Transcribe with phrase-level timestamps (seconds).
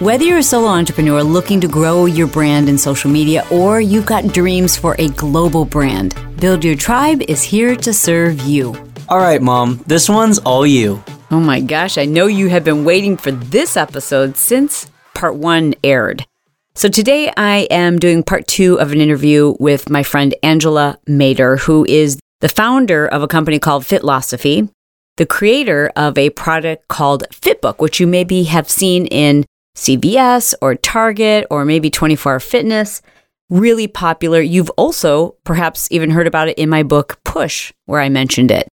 [0.00, 4.06] Whether you're a solo entrepreneur looking to grow your brand in social media or you've
[4.06, 8.76] got dreams for a global brand, Build Your Tribe is here to serve you.
[9.08, 11.02] All right, Mom, this one's all you.
[11.32, 15.74] Oh my gosh, I know you have been waiting for this episode since part one
[15.82, 16.24] aired.
[16.76, 21.58] So today I am doing part two of an interview with my friend Angela Mader,
[21.58, 24.70] who is the founder of a company called Fitlosophy,
[25.16, 29.44] the creator of a product called Fitbook, which you maybe have seen in
[29.78, 33.00] CVS or Target or maybe 24 Hour Fitness.
[33.48, 34.40] Really popular.
[34.40, 38.68] You've also perhaps even heard about it in my book, Push, where I mentioned it.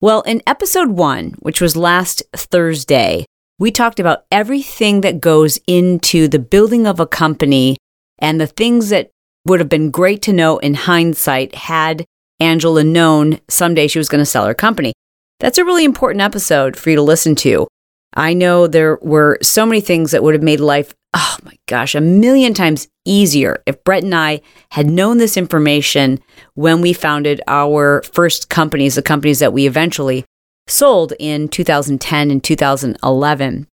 [0.00, 3.26] Well, in episode one, which was last Thursday,
[3.58, 7.76] we talked about everything that goes into the building of a company
[8.18, 9.10] and the things that
[9.44, 12.04] would have been great to know in hindsight had
[12.40, 14.92] Angela known someday she was going to sell her company.
[15.40, 17.66] That's a really important episode for you to listen to.
[18.14, 21.94] I know there were so many things that would have made life, oh my gosh,
[21.94, 24.40] a million times easier if Brett and I
[24.72, 26.18] had known this information
[26.54, 30.24] when we founded our first companies, the companies that we eventually
[30.66, 33.66] sold in 2010 and 2011.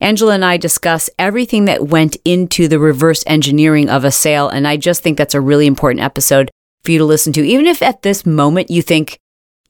[0.00, 4.48] Angela and I discuss everything that went into the reverse engineering of a sale.
[4.48, 6.50] And I just think that's a really important episode
[6.82, 7.46] for you to listen to.
[7.46, 9.18] Even if at this moment you think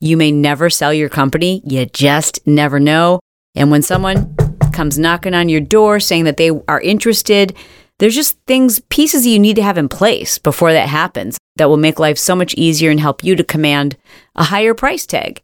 [0.01, 3.19] you may never sell your company, you just never know.
[3.55, 4.35] And when someone
[4.73, 7.55] comes knocking on your door saying that they are interested,
[7.99, 11.77] there's just things, pieces you need to have in place before that happens that will
[11.77, 13.95] make life so much easier and help you to command
[14.35, 15.41] a higher price tag.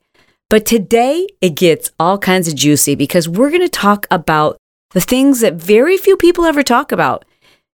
[0.49, 4.57] But today it gets all kinds of juicy because we're going to talk about
[4.91, 7.23] the things that very few people ever talk about.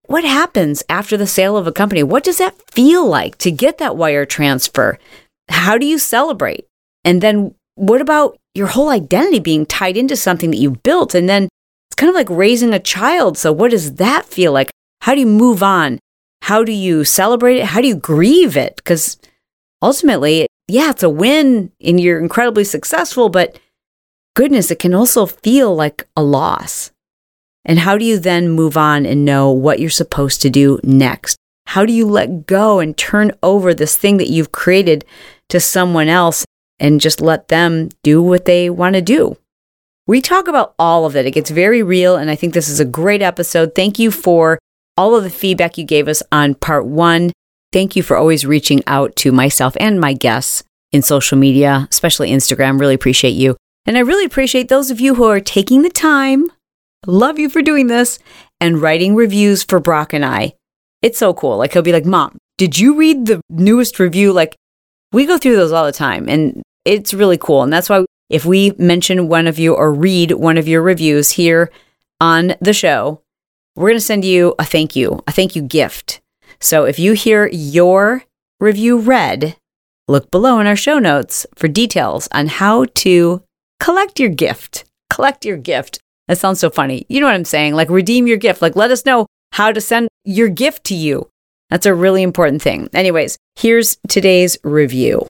[0.06, 2.04] What happens after the sale of a company?
[2.04, 4.98] What does that feel like to get that wire transfer?
[5.48, 6.66] How do you celebrate?
[7.04, 11.14] And then what about your whole identity being tied into something that you built.
[11.14, 13.38] And then it's kind of like raising a child.
[13.38, 14.70] So, what does that feel like?
[15.00, 16.00] How do you move on?
[16.42, 17.66] How do you celebrate it?
[17.66, 18.76] How do you grieve it?
[18.76, 19.16] Because
[19.80, 23.58] ultimately, yeah, it's a win and you're incredibly successful, but
[24.34, 26.90] goodness, it can also feel like a loss.
[27.64, 31.36] And how do you then move on and know what you're supposed to do next?
[31.66, 35.04] How do you let go and turn over this thing that you've created
[35.50, 36.44] to someone else
[36.80, 39.36] and just let them do what they want to do.
[40.06, 41.26] We talk about all of it.
[41.26, 43.74] It gets very real, and I think this is a great episode.
[43.74, 44.58] Thank you for
[44.96, 47.30] all of the feedback you gave us on part one.
[47.72, 50.62] Thank you for always reaching out to myself and my guests
[50.92, 52.80] in social media, especially Instagram.
[52.80, 53.56] Really appreciate you.
[53.84, 56.46] And I really appreciate those of you who are taking the time,
[57.06, 58.18] love you for doing this,
[58.60, 60.54] and writing reviews for Brock and I.
[61.02, 61.58] It's so cool.
[61.58, 64.32] Like, he'll be like, Mom, did you read the newest review?
[64.32, 64.56] Like,
[65.12, 66.28] we go through those all the time.
[66.28, 67.62] And it's really cool.
[67.62, 71.32] And that's why if we mention one of you or read one of your reviews
[71.32, 71.70] here
[72.20, 73.20] on the show,
[73.76, 76.20] we're going to send you a thank you, a thank you gift.
[76.60, 78.24] So if you hear your
[78.58, 79.56] review read,
[80.08, 83.42] look below in our show notes for details on how to
[83.78, 84.84] collect your gift.
[85.10, 86.00] Collect your gift.
[86.26, 87.06] That sounds so funny.
[87.08, 87.74] You know what I'm saying?
[87.74, 88.62] Like redeem your gift.
[88.62, 91.28] Like let us know how to send your gift to you.
[91.70, 92.88] That's a really important thing.
[92.94, 95.26] Anyways, here's today's review.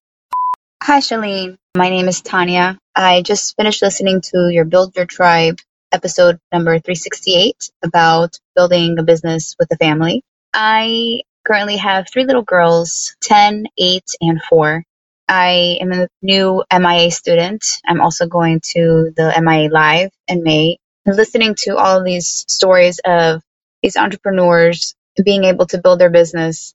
[0.89, 1.59] Hi, Chalene.
[1.77, 2.79] My name is Tanya.
[2.97, 5.59] I just finished listening to your Build Your Tribe
[5.93, 10.23] episode number 368 about building a business with a family.
[10.55, 14.83] I currently have three little girls 10, 8, and 4.
[15.29, 17.67] I am a new MIA student.
[17.87, 20.79] I'm also going to the MIA Live in May.
[21.05, 23.43] Listening to all these stories of
[23.83, 26.73] these entrepreneurs being able to build their business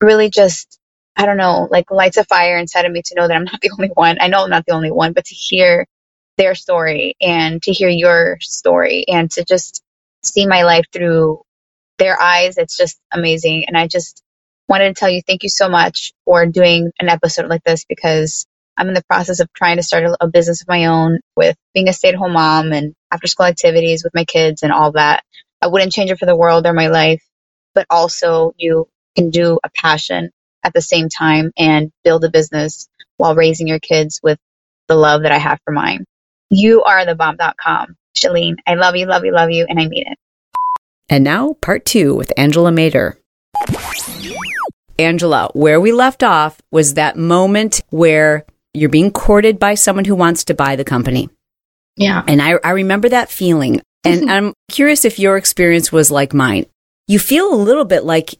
[0.00, 0.78] really just
[1.18, 3.60] I don't know, like lights a fire inside of me to know that I'm not
[3.62, 4.18] the only one.
[4.20, 5.86] I know I'm not the only one, but to hear
[6.38, 9.82] their story and to hear your story and to just
[10.24, 11.42] see my life through
[11.98, 13.66] their eyes, it's just amazing.
[13.68, 14.22] And I just
[14.68, 18.46] wanted to tell you thank you so much for doing an episode like this because
[18.76, 21.56] I'm in the process of trying to start a, a business of my own with
[21.74, 24.92] being a stay at home mom and after school activities with my kids and all
[24.92, 25.24] that.
[25.62, 27.22] I wouldn't change it for the world or my life,
[27.74, 30.30] but also you can do a passion
[30.64, 34.38] at the same time and build a business while raising your kids with
[34.88, 36.04] the love that I have for mine.
[36.50, 37.96] You are the bomb.com.
[38.16, 40.18] Chalene, I love you, love you, love you, and I mean it.
[41.08, 43.16] And now, part two with Angela Mader.
[44.98, 48.44] Angela, where we left off was that moment where
[48.74, 51.30] you're being courted by someone who wants to buy the company.
[51.96, 52.22] Yeah.
[52.26, 53.80] And I, I remember that feeling.
[54.04, 56.66] And I'm curious if your experience was like mine.
[57.06, 58.34] You feel a little bit like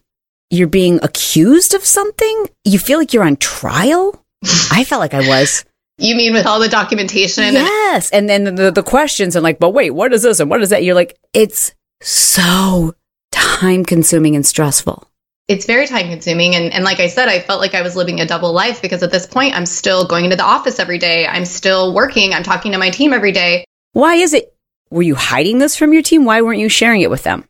[0.49, 2.47] you're being accused of something.
[2.63, 4.23] You feel like you're on trial.
[4.71, 5.65] I felt like I was.
[5.97, 7.53] You mean with all the documentation?
[7.53, 8.09] Yes.
[8.11, 10.69] And then the, the questions and like, but wait, what is this and what is
[10.69, 10.83] that?
[10.83, 12.95] You're like, it's so
[13.31, 15.05] time consuming and stressful.
[15.49, 16.55] It's very time consuming.
[16.55, 19.03] And, and like I said, I felt like I was living a double life because
[19.03, 21.27] at this point, I'm still going into the office every day.
[21.27, 22.33] I'm still working.
[22.33, 23.65] I'm talking to my team every day.
[23.93, 24.53] Why is it?
[24.91, 26.23] Were you hiding this from your team?
[26.23, 27.48] Why weren't you sharing it with them?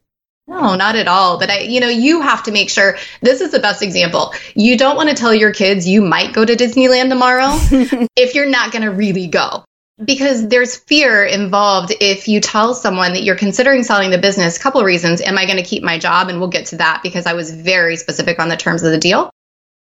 [0.50, 1.38] No, not at all.
[1.38, 4.34] But I, you know, you have to make sure this is the best example.
[4.56, 7.50] You don't want to tell your kids you might go to Disneyland tomorrow
[8.16, 9.64] if you're not going to really go.
[10.04, 14.58] Because there's fear involved if you tell someone that you're considering selling the business.
[14.58, 15.22] A couple of reasons.
[15.22, 16.30] Am I going to keep my job?
[16.30, 18.98] And we'll get to that because I was very specific on the terms of the
[18.98, 19.30] deal.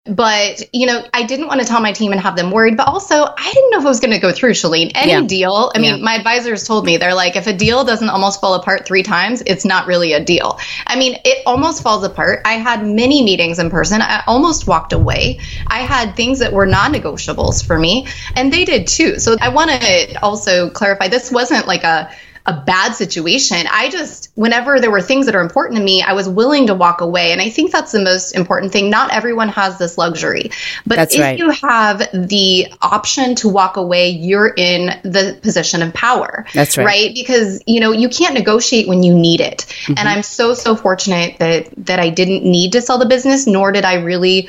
[0.06, 2.78] But, you know, I didn't want to tell my team and have them worried.
[2.78, 4.92] But also, I didn't know if it was going to go through, Chalene.
[4.94, 5.20] Any Yeah.
[5.20, 6.02] deal, I mean, Yeah.
[6.02, 9.42] my advisors told me, they're like, if a deal doesn't almost fall apart three times,
[9.44, 10.58] it's not really a deal.
[10.86, 12.40] I mean, it almost falls apart.
[12.46, 14.00] I had many meetings in person.
[14.00, 15.40] I almost walked away.
[15.66, 19.18] I had things that were non negotiables for me, and they did too.
[19.18, 22.10] So I want to also clarify this wasn't like a
[22.50, 23.58] a bad situation.
[23.70, 26.74] I just, whenever there were things that are important to me, I was willing to
[26.74, 27.32] walk away.
[27.32, 28.90] And I think that's the most important thing.
[28.90, 30.50] Not everyone has this luxury.
[30.86, 31.38] But That's if right.
[31.38, 36.44] you have the option to walk away, you're in the position of power.
[36.52, 36.84] That's right.
[36.84, 37.14] Right?
[37.14, 39.58] Because, you know, you can't negotiate when you need it.
[39.58, 39.94] Mm-hmm.
[39.96, 43.70] And I'm so, so fortunate that that I didn't need to sell the business, nor
[43.72, 44.48] did I really,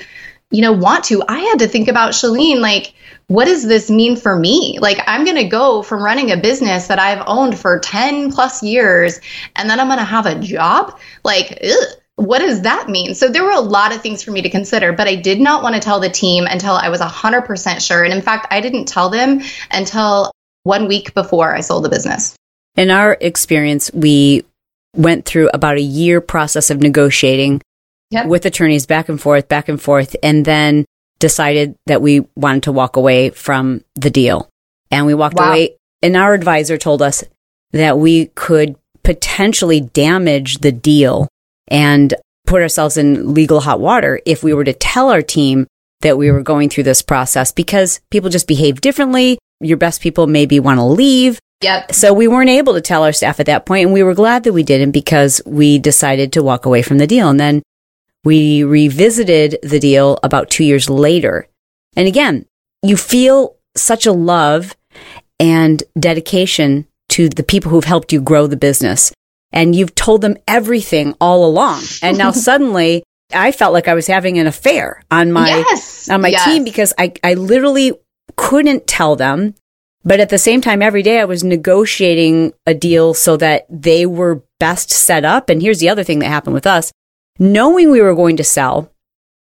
[0.49, 1.23] you know, want to.
[1.27, 2.93] I had to think about Chalene, like,
[3.31, 4.77] what does this mean for me?
[4.81, 8.61] Like, I'm going to go from running a business that I've owned for 10 plus
[8.61, 9.21] years,
[9.55, 10.99] and then I'm going to have a job?
[11.23, 13.15] Like, ugh, what does that mean?
[13.15, 15.63] So, there were a lot of things for me to consider, but I did not
[15.63, 18.03] want to tell the team until I was 100% sure.
[18.03, 19.39] And in fact, I didn't tell them
[19.71, 20.29] until
[20.63, 22.35] one week before I sold the business.
[22.75, 24.43] In our experience, we
[24.93, 27.61] went through about a year process of negotiating
[28.09, 28.25] Yep.
[28.25, 30.83] with attorneys back and forth, back and forth, and then
[31.21, 34.49] decided that we wanted to walk away from the deal.
[34.91, 35.51] And we walked Wow.
[35.51, 37.23] away, and our advisor told us
[37.71, 41.27] that we could potentially damage the deal
[41.69, 42.13] and
[42.45, 45.65] put ourselves in legal hot water if we were to tell our team
[46.01, 49.37] that we were going through this process because people just behave differently.
[49.61, 51.39] Your best people maybe want to leave.
[51.61, 51.93] Yep.
[51.93, 54.43] So we weren't able to tell our staff at that point, and we were glad
[54.43, 57.29] that we didn't because we decided to walk away from the deal.
[57.29, 57.61] And then
[58.23, 61.47] we revisited the deal about two years later.
[61.95, 62.45] And again,
[62.83, 64.75] you feel such a love
[65.39, 69.11] and dedication to the people who've helped you grow the business.
[69.53, 71.81] And you've told them everything all along.
[72.01, 73.03] And now suddenly
[73.33, 76.09] I felt like I was having an affair on my yes.
[76.09, 76.45] on my Yes.
[76.45, 77.93] team because I, I literally
[78.37, 79.55] couldn't tell them.
[80.03, 84.05] But at the same time, every day I was negotiating a deal so that they
[84.05, 85.49] were best set up.
[85.49, 86.91] And here's the other thing that happened with us
[87.41, 88.93] knowing we were going to sell,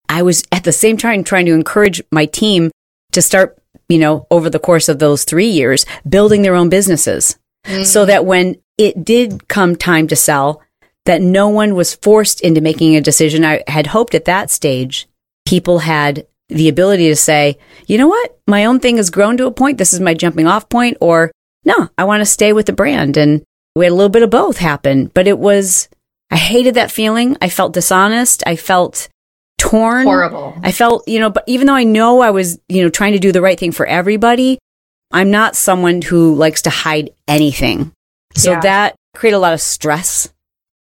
[0.08, 2.70] I was at the same time trying to encourage my team
[3.10, 3.58] to start,
[3.88, 8.06] you know, over the course of those three years, building their own businesses so mm.
[8.06, 10.62] that when it did come time to sell,
[11.04, 13.44] that no one was forced into making a decision.
[13.44, 15.08] I had hoped at that stage
[15.44, 19.46] people had the ability to say, you know what, my own thing has grown to
[19.46, 19.78] a point.
[19.78, 21.32] This is my jumping off point, or
[21.64, 23.16] no, I want to stay with the brand.
[23.16, 23.42] And
[23.74, 25.88] we had a little bit of both happen, but it was,
[26.32, 27.36] I hated that feeling.
[27.42, 28.42] I felt dishonest.
[28.46, 29.08] I felt
[29.58, 30.04] torn.
[30.04, 30.56] horrible.
[30.62, 33.18] I felt, you know, but even though I know I was, you know, trying to
[33.18, 34.58] do the right thing for everybody,
[35.12, 37.92] I'm not someone who likes to hide anything.
[38.34, 38.60] So Yeah.
[38.60, 40.32] that created a lot of stress.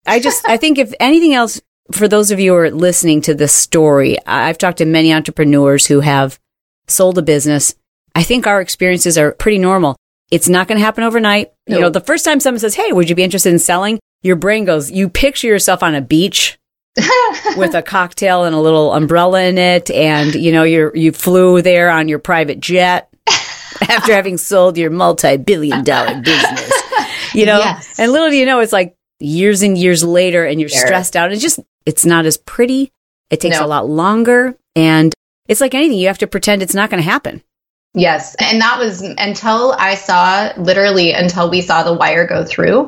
[0.06, 1.60] I just, I think if anything else,
[1.92, 5.86] for those of you who are listening to this story, I've talked to many entrepreneurs
[5.86, 6.38] who have
[6.86, 7.74] sold a business.
[8.14, 9.96] I think our experiences are pretty normal.
[10.30, 11.52] It's not going to happen overnight.
[11.66, 13.98] You know, the first time someone says, Hey, would you be interested in selling?
[14.22, 16.58] Your brain goes, you picture yourself on a beach
[17.56, 21.62] with a cocktail and a little umbrella in it and you know you you flew
[21.62, 23.08] there on your private jet
[23.88, 26.72] after having sold your multi-billion dollar business
[27.34, 28.00] you know Yes.
[28.00, 31.30] and little do you know it's like years and years later and you're stressed out
[31.30, 32.90] it's just it's not as pretty
[33.30, 33.66] it takes No.
[33.66, 35.14] a lot longer and
[35.46, 37.42] it's like anything you have to pretend it's not going to happen
[37.94, 38.36] Yes.
[38.38, 42.86] And that was until I saw, literally until we saw the wire go through.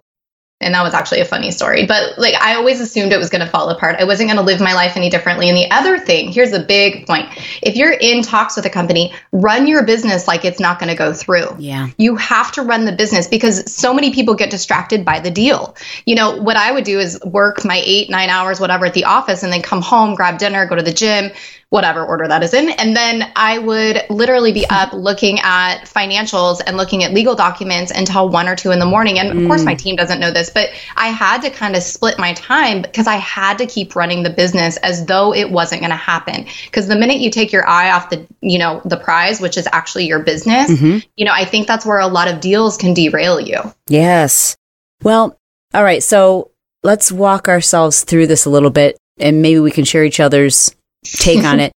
[0.60, 1.86] And that was actually a funny story.
[1.86, 3.96] But like I always assumed it was going to fall apart.
[3.98, 5.48] I wasn't going to live my life any differently.
[5.48, 7.26] And the other thing, here's a big point.
[7.62, 10.96] If you're in talks with a company, run your business like it's not going to
[10.96, 11.56] go through.
[11.58, 11.88] Yeah.
[11.96, 15.76] You have to run the business because so many people get distracted by the deal.
[16.04, 19.04] You know, what I would do is work my 8, 9 hours whatever at the
[19.04, 21.30] office and then come home, grab dinner, go to the gym,
[21.70, 22.68] whatever order that is in.
[22.70, 27.92] And then I would literally be up looking at financials and looking at legal documents
[27.92, 29.20] until one or two in the morning.
[29.20, 29.46] And of mm.
[29.46, 32.82] course, my team doesn't know this, but I had to kind of split my time
[32.82, 36.46] because I had to keep running the business as though it wasn't going to happen.
[36.64, 39.68] Because the minute you take your eye off the, you know, the prize, which is
[39.72, 40.98] actually your business, mm-hmm.
[41.16, 43.58] you know, I think that's where a lot of deals can derail you.
[43.86, 44.56] Yes.
[45.04, 45.38] Well,
[45.72, 46.02] all right.
[46.02, 46.50] So
[46.82, 50.74] let's walk ourselves through this a little bit and maybe we can share each other's
[51.04, 51.72] take on it.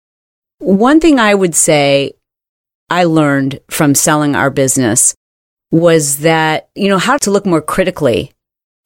[0.59, 2.13] One thing I would say
[2.91, 5.15] I learned from selling our business
[5.71, 8.33] was that, you know, how to look more critically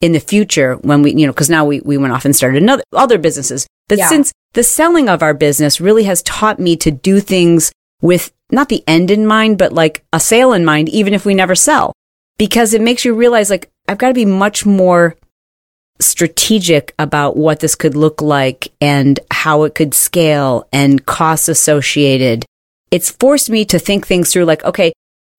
[0.01, 2.61] in the future when we, you know, because now we, we went off and started
[2.61, 3.65] another, other businesses.
[3.87, 4.09] But yeah.
[4.09, 8.69] since the selling of our business really has taught me to do things with not
[8.69, 11.93] the end in mind, but like a sale in mind, even if we never sell,
[12.37, 15.15] because it makes you realize like, I've got to be much more
[15.99, 22.45] strategic about what this could look like and how it could scale and costs associated.
[22.91, 24.93] It's forced me to think things through like, okay,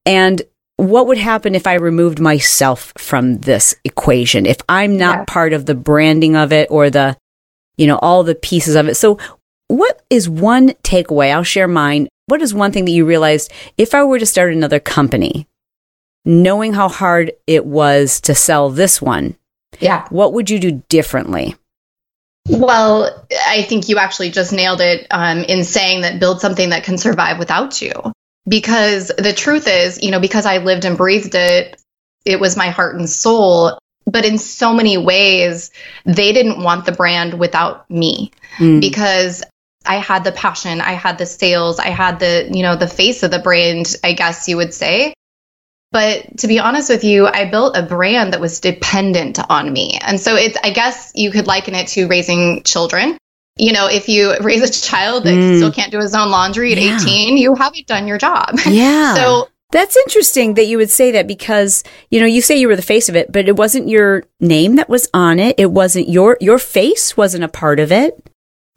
[0.04, 0.42] and
[0.76, 4.46] what would happen if I removed myself from this equation?
[4.46, 5.25] If I'm not yeah.
[5.26, 7.16] part of the branding of it or the,
[7.76, 8.94] you know, all the pieces of it.
[8.96, 9.18] So
[9.68, 11.32] what is one takeaway?
[11.32, 12.08] I'll share mine.
[12.26, 15.46] What is one thing that you realized if I were to start another company,
[16.25, 19.36] knowing how hard it was to sell this one,
[19.80, 20.06] yeah.
[20.11, 21.54] What would you do differently?
[22.49, 26.85] Well, I think you actually just nailed it um, in saying that build something that
[26.85, 27.92] can survive without you.
[28.49, 31.83] Because the truth is, you know, because I lived and breathed it,
[32.25, 33.78] it was my heart and soul.
[34.04, 35.73] But in so many ways,
[36.04, 38.80] they didn't want the brand without me mm.
[38.80, 39.42] because
[39.85, 43.25] I had the passion, I had the sales, I had the, you know, the face
[43.25, 45.14] of the brand, I guess you would say.
[45.93, 49.99] But to be honest with you, I built a brand that was dependent on me.
[50.02, 53.16] And so it's, I guess you could liken it to raising children.
[53.57, 55.57] You know, if you raise a child that mm.
[55.57, 56.99] still can't do his own laundry at yeah.
[57.00, 58.59] 18, you haven't done your job.
[58.66, 59.14] Yeah.
[59.14, 62.76] so that's interesting that you would say that because, you know, you say you were
[62.76, 65.59] the face of it, but it wasn't your name that was on it.
[65.59, 68.14] It wasn't your, your face wasn't a part of it.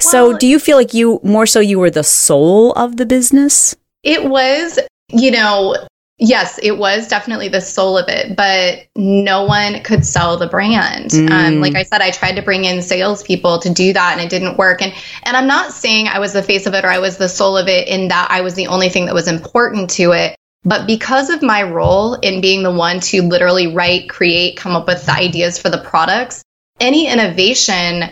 [0.04, 3.06] Well, so do you feel like you, more so you were the soul of the
[3.06, 3.76] business?
[4.04, 5.76] It was, you know,
[6.22, 11.12] Yes, it was definitely the soul of it, but no one could sell the brand.
[11.12, 11.32] Mm.
[11.32, 14.30] Um, like I said, I tried to bring in salespeople to do that, and it
[14.30, 14.82] didn't work.
[14.82, 17.30] And and I'm not saying I was the face of it or I was the
[17.30, 20.36] soul of it in that I was the only thing that was important to it.
[20.66, 24.88] But because of my role in being the one to literally write, create, come up
[24.88, 26.44] with the ideas for the products,
[26.82, 28.10] any innovation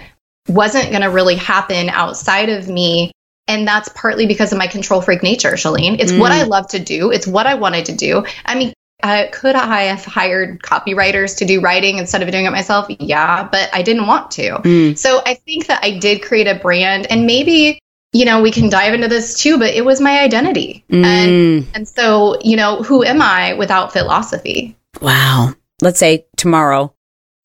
[0.48, 3.12] wasn't going to really happen outside of me
[3.48, 6.00] and that's partly because of my control freak nature, Chalene.
[6.00, 6.20] It's mm.
[6.20, 6.50] what I mm.
[6.50, 7.12] love to do.
[7.12, 8.26] It's what I wanted to do.
[8.46, 8.74] I mean,
[9.04, 12.88] uh, could I have hired copywriters to do writing instead of doing it myself?
[13.00, 14.52] Yeah, but I didn't want to.
[14.60, 14.98] Mm.
[14.98, 17.80] So I think that I did create a brand and maybe
[18.14, 21.04] you know we can dive into this too but it was my identity mm.
[21.04, 26.94] and and so you know who am i without Fitlosophy wow let's say tomorrow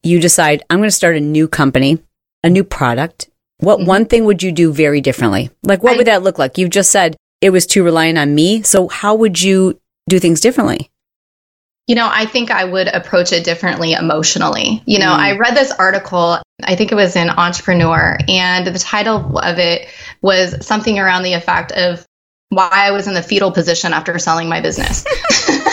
[0.02, 1.98] you decide i'm going to start a new company
[2.44, 3.28] a new product
[3.62, 3.88] what mm-hmm.
[3.88, 5.50] one thing would you do very differently?
[5.62, 6.58] Like, what I, would that look like?
[6.58, 8.62] You've just said it was too reliant on me.
[8.62, 10.90] So, how would you do things differently?
[11.86, 14.82] You know, I think I would approach it differently emotionally.
[14.86, 15.18] You know, mm.
[15.18, 19.88] I read this article, I think it was in Entrepreneur, and the title of it
[20.20, 22.04] was something around the effect of
[22.50, 25.04] why I was in the fetal position after selling my business.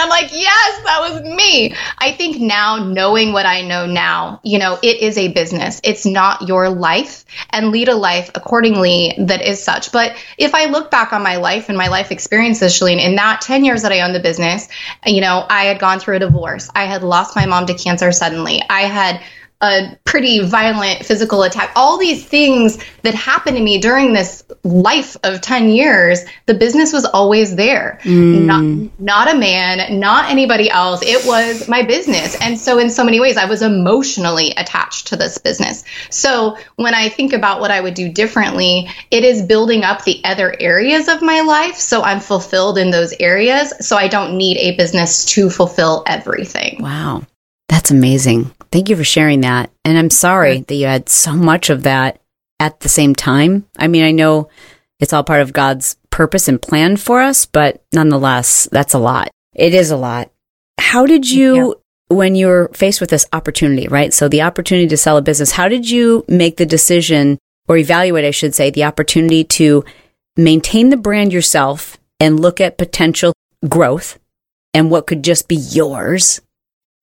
[0.00, 1.74] And I'm like, yes, that was me.
[1.98, 5.78] I think now, knowing what I know now, you know, it is a business.
[5.84, 9.92] It's not your life and lead a life accordingly that is such.
[9.92, 13.42] But if I look back on my life and my life experiences, Chalene, in that
[13.42, 14.68] 10 years that I owned the business,
[15.04, 16.70] you know, I had gone through a divorce.
[16.74, 18.62] I had lost my mom to cancer suddenly.
[18.70, 19.20] I had
[19.62, 25.16] a pretty violent physical attack, all these things that happened to me during this life
[25.22, 27.98] of 10 years, the business was always there.
[28.04, 28.44] Mm.
[28.44, 31.00] Not, not a man, not anybody else.
[31.02, 32.36] It was my business.
[32.40, 35.84] And so, in so many ways, I was emotionally attached to this business.
[36.08, 40.22] So, when I think about what I would do differently, it is building up the
[40.24, 41.76] other areas of my life.
[41.76, 43.74] So, I'm fulfilled in those areas.
[43.86, 46.78] So, I don't need a business to fulfill everything.
[46.80, 47.26] Wow.
[47.70, 48.52] That's amazing.
[48.72, 49.70] Thank you for sharing that.
[49.84, 52.20] And I'm sorry that you had so much of that
[52.58, 53.64] at the same time.
[53.78, 54.48] I mean, I know
[54.98, 59.30] it's all part of God's purpose and plan for us, but nonetheless, that's a lot.
[59.54, 60.32] It is a lot.
[60.78, 61.76] How did you
[62.08, 64.12] when you're faced with this opportunity, right?
[64.12, 68.24] So the opportunity to sell a business, how did you make the decision or evaluate,
[68.24, 69.84] I should say, the opportunity to
[70.36, 73.32] maintain the brand yourself and look at potential
[73.68, 74.18] growth
[74.74, 76.40] and what could just be yours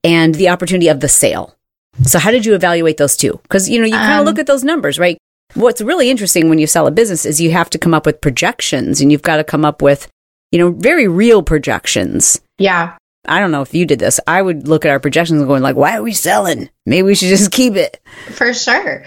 [0.07, 1.55] and the opportunity of the sale?
[2.03, 3.39] So how did you evaluate those two?
[3.43, 5.17] Because, you know, you kind of Um, look at those numbers, right?
[5.55, 8.21] What's really interesting when you sell a business is you have to come up with
[8.21, 10.07] projections and you've got to come up with,
[10.51, 12.39] you know, very real projections.
[12.59, 12.97] Yeah.
[13.27, 14.19] I don't know if you did this.
[14.27, 16.69] I would look at our projections and going like, why are we selling?
[16.85, 17.99] Maybe we should just keep it.
[18.31, 19.03] For sure.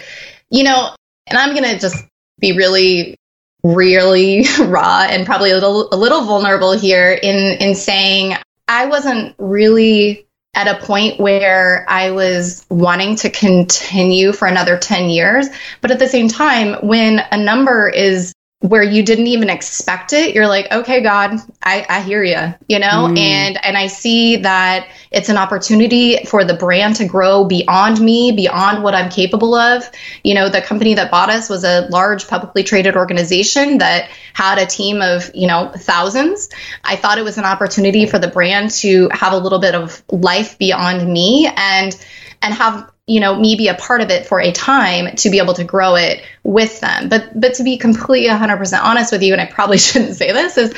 [0.50, 0.95] You know,
[1.28, 2.04] and I'm going to just
[2.38, 3.16] be really
[3.62, 8.35] really raw and probably a little a little vulnerable here in in saying
[8.66, 15.09] I wasn't really at a point where I was wanting to continue for another 10
[15.09, 15.49] years,
[15.80, 20.34] but at the same time when a number is where you didn't even expect it
[20.34, 23.08] you're like okay god i, I hear you you know?
[23.08, 23.18] Mm.
[23.18, 28.32] and and i see that it's an opportunity for the brand to grow beyond me
[28.32, 29.88] beyond what i'm capable of.
[30.24, 34.58] You know the company that bought us was a large publicly traded organization that had
[34.58, 36.48] a team of you know thousands.
[36.84, 40.02] I thought it was an opportunity for the brand to have a little bit of
[40.10, 41.96] life beyond me and
[42.42, 45.38] and have you know me be a part of it for a time to be
[45.38, 49.32] able to grow it with them but but to be completely 100% honest with you
[49.32, 50.74] and i probably shouldn't say this is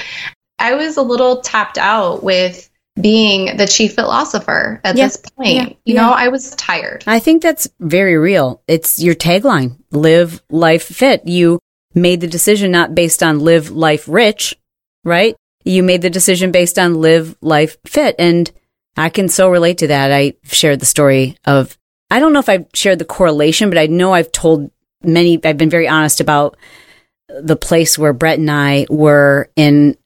[0.58, 2.68] i was a little tapped out with
[3.00, 6.02] being the chief philosopher at Yeah, this point yeah, you yeah.
[6.02, 8.62] know i was tired I think that's very real.
[8.68, 11.26] It's your tagline, live life fit.
[11.26, 11.58] You
[11.94, 14.54] made the decision not based on live life rich,
[15.04, 15.34] right?
[15.64, 18.14] You made the decision based on live life fit.
[18.18, 18.50] And
[18.96, 20.12] I can so relate to that.
[20.12, 21.78] I shared the story of,
[22.12, 24.70] I don't know if I've shared the correlation, but I know I've told
[25.02, 26.58] many, I've been very honest about
[27.28, 29.96] the place where Brett and I were in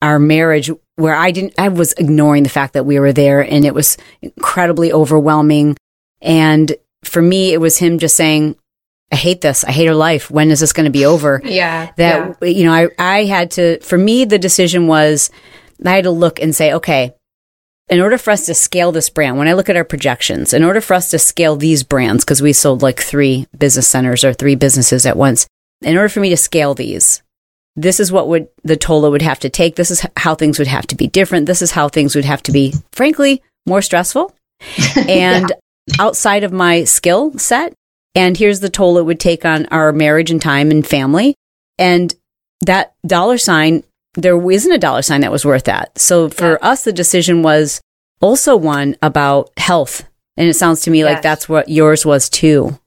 [0.00, 3.64] our marriage where I didn't, I was ignoring the fact that we were there and
[3.64, 5.76] it was incredibly overwhelming.
[6.22, 8.54] And for me, it was him just saying,
[9.10, 9.64] I hate this.
[9.64, 10.30] I hate her life.
[10.30, 11.40] When is this going to be over?
[11.44, 15.28] yeah That, you know, I, I had to, for me, the decision was
[15.84, 17.16] I had to look and say, okay,
[17.88, 20.62] in order for us to scale this brand, when I look at our projections, in
[20.62, 24.32] order for us to scale these brands, because we sold like three business centers or
[24.32, 25.46] three businesses at once,
[25.82, 27.22] in order for me to scale these,
[27.76, 29.76] this is what would the Tola would have to take.
[29.76, 31.46] This is how things would have to be different.
[31.46, 34.34] This is how things would have to be, frankly, more stressful
[34.96, 35.52] and
[35.98, 37.72] outside of my skill set.
[38.14, 41.36] And here's the toll it would take on our marriage and time and family.
[41.78, 42.12] And
[42.62, 45.98] that dollar sign, there isn't a dollar sign that was worth that.
[45.98, 47.80] So for us, the decision was
[48.20, 50.08] also one about health.
[50.36, 52.78] And it sounds to me like that's what yours was too.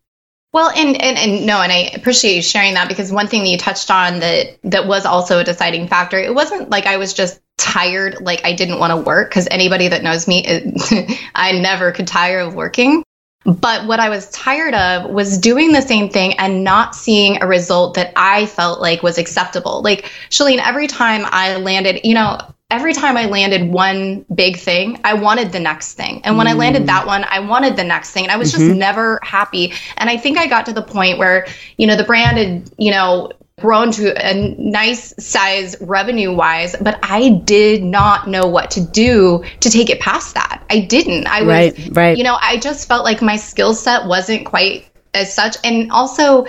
[0.54, 3.50] Well, and, and and no, and I appreciate you sharing that because one thing that
[3.50, 6.20] you touched on that that was also a deciding factor.
[6.20, 9.30] It wasn't like I was just tired, like I didn't want to work.
[9.30, 13.04] Because anybody that knows me, it, I never could tire of working.
[13.44, 17.48] But what I was tired of was doing the same thing and not seeing a
[17.48, 19.82] result that I felt like was acceptable.
[19.82, 22.38] Like Chalene, every time I landed, you know,
[22.70, 26.22] every time I landed one big thing, I wanted the next thing.
[26.24, 28.24] And when I landed that one, I wanted the next thing.
[28.24, 28.78] And I was just mm-hmm.
[28.78, 29.74] never happy.
[29.98, 32.92] And I think I got to the point where, you know, the brand had, you
[32.92, 38.82] know, grown to a nice size revenue wise, but I did not know what to
[38.82, 40.64] do to take it past that.
[40.70, 41.28] I didn't.
[41.28, 42.18] I was, Right, right.
[42.18, 45.58] you know, I just felt like my skill set wasn't quite as such.
[45.64, 46.46] And also,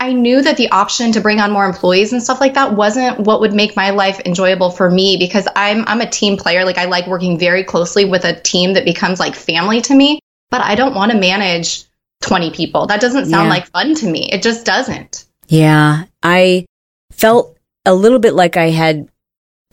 [0.00, 3.20] I knew that the option to bring on more employees and stuff like that wasn't
[3.20, 6.64] what would make my life enjoyable for me because I'm I'm a team player.
[6.64, 10.20] Like I like working very closely with a team that becomes like family to me,
[10.50, 11.84] but I don't want to manage
[12.22, 12.86] 20 people.
[12.86, 13.50] That doesn't sound Yeah.
[13.50, 14.30] like fun to me.
[14.32, 15.26] It just doesn't.
[15.50, 16.04] Yeah.
[16.22, 16.66] I
[17.10, 19.08] felt a little bit like I had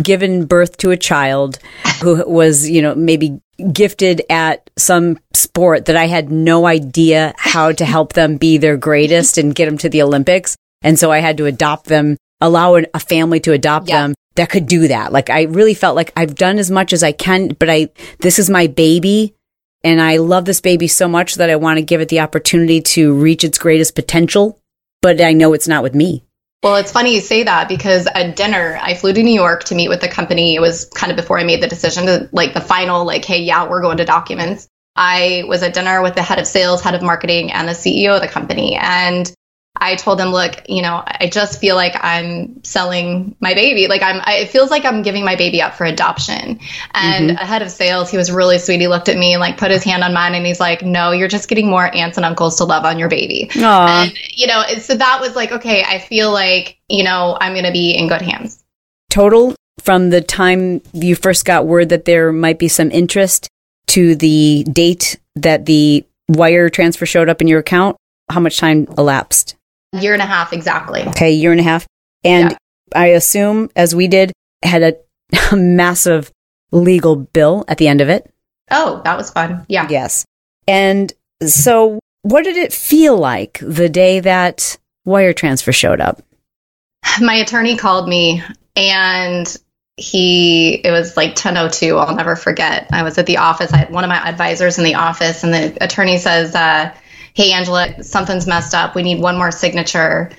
[0.04, 1.60] given birth to a child
[2.02, 3.40] who was, you know, maybe
[3.72, 8.78] gifted at some sport that I had no idea how to help them be their
[8.78, 10.56] greatest and get them to the Olympics.
[10.82, 14.02] And so I had to adopt them, allow an, a family to adopt Yeah.
[14.02, 15.12] them that could do that.
[15.12, 18.38] Like I really felt like I've done as much as I can, but I, this
[18.40, 19.34] is my baby.
[19.84, 22.82] And I love this baby so much that I want to give it the opportunity
[22.82, 24.60] to reach its greatest potential.
[25.08, 26.26] But I know it's not with me.
[26.62, 29.74] Well, it's funny you say that because at dinner, I flew to New York to
[29.74, 30.54] meet with the company.
[30.54, 33.42] It was kind of before I made the decision to like the final, like, hey,
[33.42, 34.68] yeah, we're going to documents.
[34.98, 38.16] I was at dinner with the head of sales, head of marketing, and the CEO
[38.16, 38.76] of the company.
[38.76, 39.32] And
[39.80, 43.88] I told them, look, you know, I just feel like I'm selling my baby.
[43.88, 46.60] Like I'm, I, it feels like I'm giving my baby up for adoption.
[46.94, 47.38] And mm-hmm.
[47.38, 48.80] a head of sales, he was really sweet.
[48.80, 51.12] He looked at me and like put his hand on mine and he's like, no,
[51.12, 53.50] you're just getting more aunts and uncles to love on your baby.
[53.56, 54.04] Aw.
[54.04, 57.66] And, you know, so that was like, okay, I feel like, you know, I'm going
[57.66, 58.64] to be in good hands.
[59.10, 63.48] total from the time you first got word that there might be some interest
[63.88, 67.96] to the date that the wire transfer showed up in your account,
[68.30, 69.56] how much time elapsed?
[69.94, 71.04] Year and a half exactly.
[71.08, 71.88] Okay, year and a half.
[72.24, 72.58] And Yeah.
[72.96, 74.32] I assume, as we did,
[74.64, 74.96] had a,
[75.52, 76.32] a massive
[76.72, 78.32] legal bill at the end of it.
[78.72, 79.66] Oh, that was fun.
[79.70, 79.88] Yeah.
[79.90, 80.26] Yes.
[80.68, 81.14] And
[81.46, 86.22] so, what did it feel like the day that wire transfer showed up?
[87.22, 88.44] My attorney called me
[88.76, 89.56] and
[89.98, 93.90] he it was like 1002 i'll never forget i was at the office i had
[93.90, 96.94] one of my advisors in the office and the attorney says uh,
[97.38, 98.96] hey angela something's messed up.
[98.96, 100.32] We need one more signature.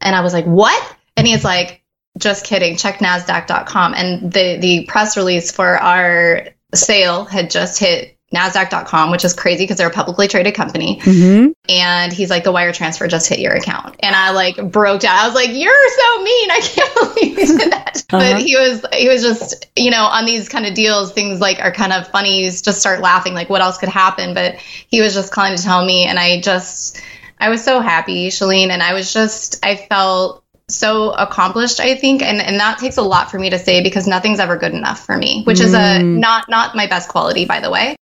[0.00, 0.96] And i was like what?
[1.16, 1.82] And he's like
[2.16, 2.76] just kidding.
[2.76, 9.24] Check nasdaq.com and the the press release for our sale had just hit nasdaq.com which
[9.24, 10.98] is crazy because they're a publicly traded company.
[11.00, 11.52] Mm-hmm.
[11.68, 13.96] and he's like the wire transfer just hit your account.
[14.00, 15.16] And i like broke down.
[15.16, 16.50] I was like you're so mean.
[16.50, 18.32] I can't believe you did that Uh-huh.
[18.34, 21.60] but he was he was just you know on these kind of deals things like
[21.60, 22.44] are kind of funny.
[22.44, 24.34] You just start laughing like what else could happen?
[24.34, 27.00] But he was just calling to tell me and i just
[27.38, 28.68] i was so happy chalene.
[28.70, 32.22] And i was just i felt so accomplished i think.
[32.22, 35.04] And and that takes a lot for me to say because nothing's ever good enough
[35.04, 36.18] for me which is a Mm.
[36.18, 37.94] not not my best quality by the way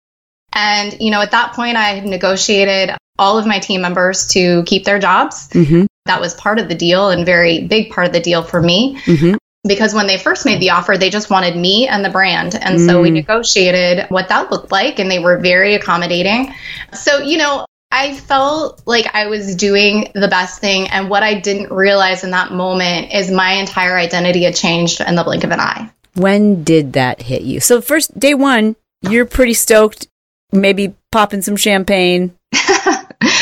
[0.54, 4.62] and you know at that point i had negotiated all of my team members to
[4.64, 5.84] keep their jobs Mm-hmm.
[6.06, 8.98] that was part of the deal and very big part of the deal for me
[9.04, 9.34] Mm-hmm.
[9.66, 12.80] because when they first made the offer they just wanted me and the brand and
[12.80, 13.14] so we Mm.
[13.14, 16.54] negotiated what that looked like and they were very accommodating
[16.92, 20.88] so you know I felt like I was doing the best thing.
[20.88, 25.14] And what I didn't realize in that moment is my entire identity had changed in
[25.14, 25.90] the blink of an eye.
[26.14, 27.60] When did that hit you?
[27.60, 30.06] So, first day one, you're pretty stoked,
[30.52, 32.34] maybe popping some champagne.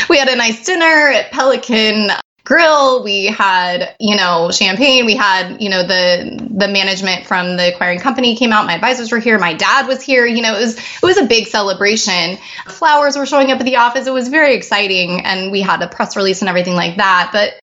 [0.09, 2.09] we had a nice dinner at Pelican
[2.43, 3.03] Grill.
[3.03, 5.05] We had, you know, champagne.
[5.05, 8.65] We had, you know, the the management from the acquiring company came out.
[8.65, 9.37] My advisors were here.
[9.37, 10.25] My dad was here.
[10.25, 12.37] You know, it was it was a big celebration.
[12.67, 14.07] Flowers were showing up at the office.
[14.07, 17.29] It was very exciting, and we had a press release and everything like that.
[17.31, 17.59] But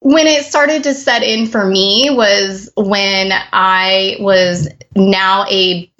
[0.00, 5.90] when it started to set in for me was when I was now a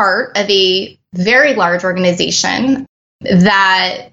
[0.00, 2.86] part of a very large organization
[3.20, 4.08] that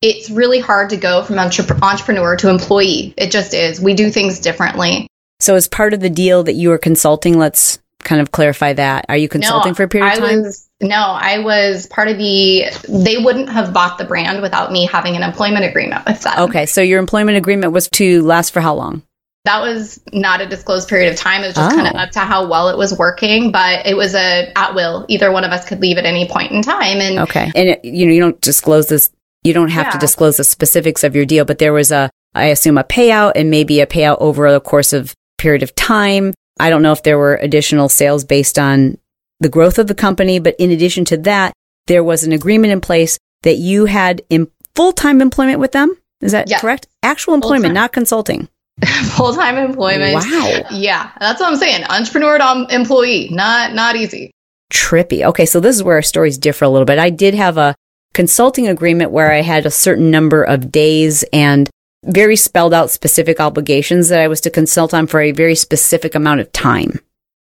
[0.00, 3.14] it's really hard to go from entre- entrepreneur to employee.
[3.16, 3.80] It just is.
[3.80, 5.08] We do things differently.
[5.40, 9.06] So, as part of the deal that you were consulting, let's kind of clarify that.
[9.08, 10.42] Are you consulting No, for a period I of time?
[10.42, 12.66] was no, I was part of the.
[12.88, 16.38] They wouldn't have bought the brand without me having an employment agreement with them.
[16.48, 19.02] okay, so your employment agreement was to last for how long?
[19.44, 21.42] That was not a disclosed period of time.
[21.42, 21.98] It was just kind of Oh.
[21.98, 25.04] up to how well it was working, but it was a at will.
[25.08, 27.84] Either one of us could leave at any point in time, and Okay, and it,
[27.84, 29.10] you know you don't disclose this.
[29.42, 32.46] You don't have to disclose the specifics of your deal, but there was a, I
[32.46, 36.32] assume, a payout and maybe a payout over the course of period of time.
[36.58, 38.96] I don't know if there were additional sales based on
[39.40, 41.52] the growth of the company, but in addition to that,
[41.88, 45.94] there was an agreement in place that you had in full time employment with them.
[46.22, 46.62] Is that Yes.
[46.62, 46.86] correct?
[47.02, 47.74] Actual employment, Full-time.
[47.74, 48.48] not consulting.
[49.16, 50.14] full time employment.
[50.14, 50.62] Wow.
[50.70, 51.84] Yeah, that's what I'm saying.
[51.84, 54.30] Entrepreneur to um, employee, not not easy.
[54.72, 55.24] trippy.
[55.24, 56.98] Okay, so this is where our stories differ a little bit.
[56.98, 57.74] I did have a
[58.12, 61.68] consulting agreement where I had a certain number of days and
[62.04, 66.14] very spelled out specific obligations that I was to consult on for a very specific
[66.14, 66.98] amount of time.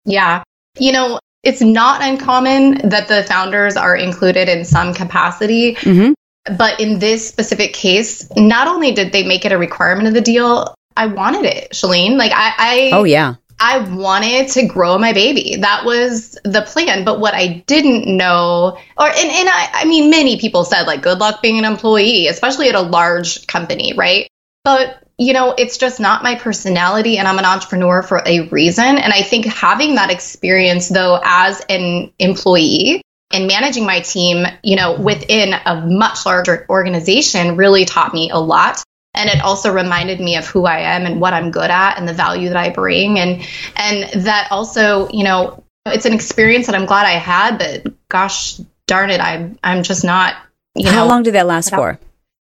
[0.06, 0.44] Yeah.
[0.80, 6.14] You know, it's not uncommon that the founders are included in some capacity, hmm
[6.56, 10.22] but in this specific case, not only did they make it a requirement of the
[10.22, 12.18] deal, I wanted it, Chalene.
[12.18, 13.36] Like I, I Oh yeah.
[13.60, 15.56] I wanted to grow my baby.
[15.56, 17.06] That was the plan.
[17.06, 21.02] But what I didn't know, or and, and I, I mean, many people said like,
[21.02, 24.28] good luck being an employee, especially at a large company, right?
[24.64, 28.86] But you know, it's just not my personality, and I'm an entrepreneur for a reason.
[28.86, 34.76] And I think having that experience, though, as an employee and managing my team, you
[34.76, 38.84] know, within a much larger organization really taught me a lot
[39.18, 42.08] and it also reminded me of who I am and what I'm good at and
[42.08, 43.42] the value that I bring and
[43.76, 48.60] and that also you know it's an experience that I'm glad I had but gosh
[48.88, 50.36] darn it I'm I'm just not
[50.76, 52.00] you How know long did that last for?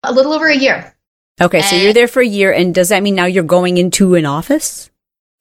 [0.03, 0.91] a little over a year
[1.41, 3.77] Okay, so Uh, you're there for a year, and does that mean now you're going
[3.77, 4.89] into an office?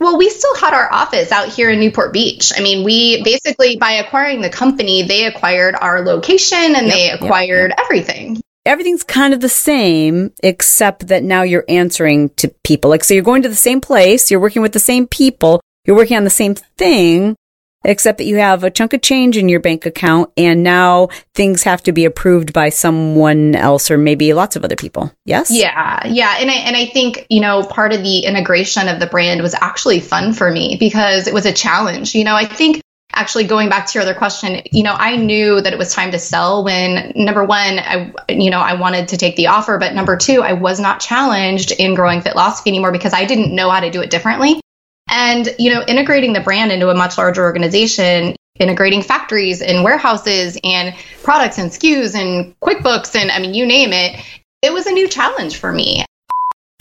[0.01, 2.51] Well, we still had our office out here in Newport Beach.
[2.57, 7.05] I mean, we basically, by acquiring the company, they acquired our location and Yep, they
[7.07, 8.43] yep, acquired everything.
[8.67, 12.91] Everything's kind of the same, except that now you're answering to people.
[12.91, 15.97] Like, so you're going to the same place, you're working with the same people, you're
[15.97, 17.37] working on the same thing,
[17.85, 21.63] except that you have a chunk of change in your bank account, and now things
[21.65, 25.13] have to be approved by someone else or maybe lots of other people.
[25.27, 25.51] Yes?
[25.51, 29.07] Yeah, yeah, and I and I think you know part of the integration of the
[29.07, 32.15] brand was actually fun for me because it was a challenge.
[32.15, 32.81] You know, I think
[33.15, 36.11] actually going back to your other question, you know, I knew that it was time
[36.13, 39.95] to sell when number one, I, you know, I wanted to take the offer, but
[39.95, 43.81] number two, I was not challenged in growing Fitlosophy anymore because I didn't know how
[43.81, 44.61] to do it differently.
[45.09, 50.59] And, you know, integrating the brand into a much larger organization, integrating factories and warehouses
[50.65, 54.21] and products and SKUs and QuickBooks and I mean, you name it,
[54.63, 56.05] it was a new challenge for me.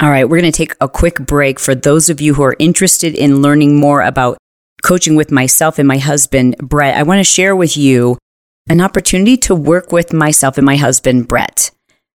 [0.01, 2.55] All right, we're going to take a quick break for those of you who are
[2.59, 4.37] interested in learning more about
[4.83, 6.95] coaching with myself and my husband, Brett.
[6.95, 8.17] I want to share with you
[8.69, 11.71] an opportunity to work with myself and my husband, Brett.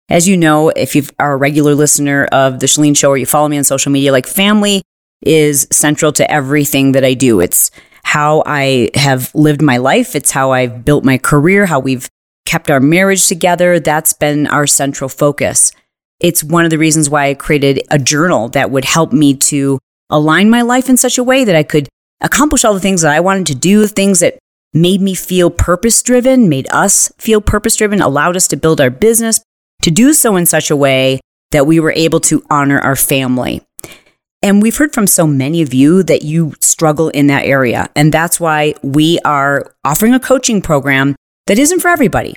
[0.09, 3.27] As you know, if you are a regular listener of the Chalene Show or you
[3.27, 4.83] follow me on social media, like family
[5.23, 7.41] is central to everything that I do.
[7.41, 7.71] It's
[8.05, 10.15] how I have lived my life.
[10.15, 12.09] It's how I've built my career, how we've
[12.47, 13.79] kept our marriage together.
[13.81, 15.73] That's been our central focus.
[16.21, 19.79] It's one of the reasons why I created a journal that would help me to
[20.09, 21.89] align my life in such a way that I could
[22.21, 24.39] accomplish all the things that I wanted to do, things that
[24.75, 28.91] made me feel purpose driven, made us feel purpose driven, allowed us to build our
[28.91, 29.41] business,
[29.83, 33.63] to do so in such a way that we were able to honor our family.
[34.43, 37.89] And we've heard from so many of you that you struggle in that area.
[37.97, 42.37] And that's why we are offering a coaching program that isn't for everybody.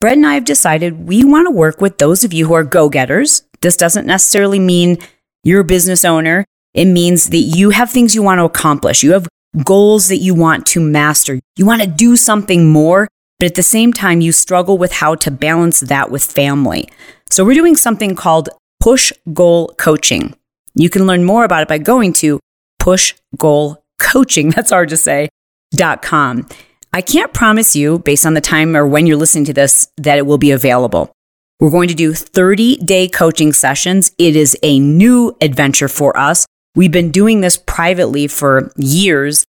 [0.00, 2.64] Brett and I have decided we want to work with those of you who are
[2.64, 3.44] go getters.
[3.60, 4.98] This doesn't necessarily mean
[5.44, 6.44] you're a business owner.
[6.74, 9.02] It means that you have things you want to accomplish.
[9.02, 9.28] You have
[9.64, 11.38] goals that you want to master.
[11.56, 13.08] You want to do something more,
[13.38, 16.88] but at the same time, you struggle with how to balance that with family.
[17.30, 18.48] So we're doing something called
[18.80, 20.34] push goal coaching.
[20.74, 22.40] You can learn more about it by going to
[22.80, 24.50] push goal coaching.
[24.56, 25.28] That's hard to say.
[25.72, 26.48] Dot com.
[26.92, 30.18] I can't promise you, based on the time or when you're listening to this, that
[30.18, 31.10] it will be available.
[31.58, 34.12] We're going to do 30 day coaching sessions.
[34.18, 36.46] It is a new adventure for us.
[36.74, 39.44] We've been doing this privately for years,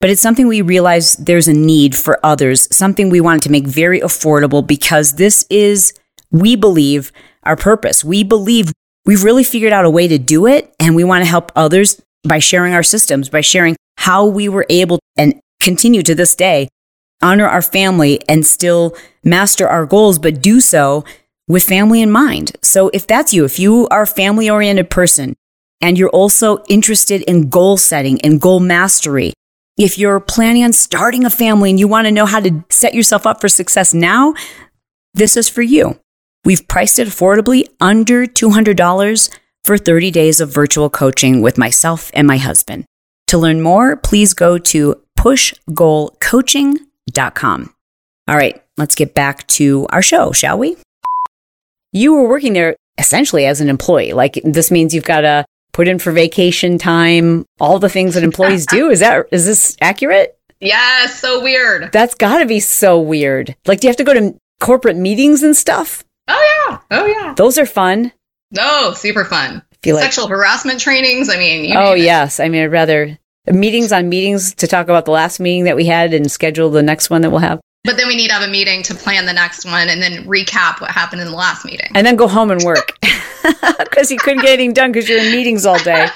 [0.00, 3.66] but it's something we realize there's a need for others, something we wanted to make
[3.66, 5.92] very affordable because this is,
[6.30, 7.12] we believe,
[7.42, 8.04] our purpose.
[8.04, 8.72] We believe
[9.04, 12.00] we've really figured out a way to do it, and we want to help others
[12.26, 16.68] by sharing our systems, by sharing how we were able and continue to this day
[17.22, 21.04] honor our family and still master our goals, but do so
[21.48, 22.52] with family in mind.
[22.62, 25.34] So if that's you, if you are a family oriented person,
[25.80, 29.32] and you're also interested in goal setting and goal mastery,
[29.76, 32.94] if you're planning on starting a family and you want to know how to set
[32.94, 34.34] yourself up for success now,
[35.14, 35.98] this is for you.
[36.44, 42.26] We've priced it affordably under $200 for 30 days of virtual coaching with myself and
[42.26, 42.86] my husband.
[43.28, 47.74] To learn more, please go to pushgoalcoaching.com.
[48.28, 50.76] All right, let's get back to our show, shall we?
[51.92, 54.12] You were working there essentially as an employee.
[54.12, 58.22] Like this means you've got a put in for vacation time, all the things that
[58.24, 58.90] employees do.
[58.90, 60.38] Is that is this accurate?
[60.60, 61.90] Yeah, so weird.
[61.92, 63.56] That's got to be so weird.
[63.66, 66.04] Like, do you have to go to corporate meetings and stuff?
[66.28, 67.34] Oh yeah, oh yeah.
[67.34, 68.12] Those are fun.
[68.58, 69.62] Oh, super fun.
[69.82, 71.30] Feel like, Sexual harassment trainings.
[71.30, 72.40] I mean, oh yes.
[72.40, 75.86] I mean, I'd rather meetings on meetings to talk about the last meeting that we
[75.86, 77.60] had and schedule the next one that we'll have.
[77.84, 80.26] But then we need to have a meeting to plan the next one and then
[80.26, 81.88] recap what happened in the last meeting.
[81.94, 82.98] And then go home and work
[83.78, 86.08] because you couldn't get anything done because you're in meetings all day.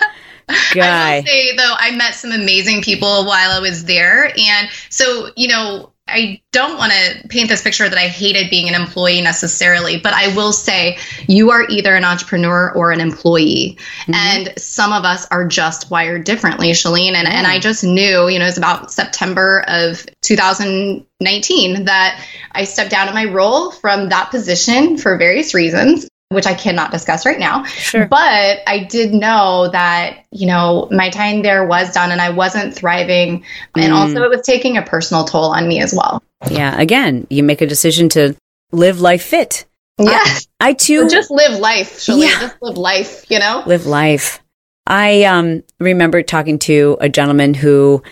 [0.74, 1.14] Guy.
[1.14, 5.31] I will say though, I met some amazing people while I was there, and so
[5.37, 9.20] you know, I don't want to paint this picture that I hated being an employee
[9.20, 10.96] necessarily, but I will say
[11.27, 13.77] you are either an entrepreneur or an employee.
[14.03, 14.14] Mm-hmm.
[14.14, 17.14] And some of us are just wired differently, Chalene.
[17.14, 22.64] And, and I just knew, you know, it was about September of 2019 that I
[22.64, 27.24] stepped down in my role from that position for various reasons which I cannot discuss
[27.26, 27.64] right now.
[27.64, 28.06] Sure.
[28.06, 32.74] But I did know that, you know, my time there was done and I wasn't
[32.74, 33.44] thriving.
[33.76, 33.96] And Mm.
[33.96, 36.22] also, it was taking a personal toll on me as well.
[36.50, 36.78] Yeah.
[36.80, 38.34] Again, you make a decision to
[38.72, 39.64] live life fit.
[39.98, 40.24] Yeah.
[40.60, 42.08] I too just live life.
[42.08, 42.28] Yeah.
[42.40, 43.62] Just live life, you know?
[43.66, 44.40] live life.
[44.87, 48.02] I um, remember talking to a gentleman who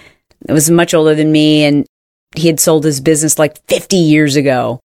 [0.49, 1.87] was much older than me, and
[2.35, 4.81] he had sold his business like 50 years ago,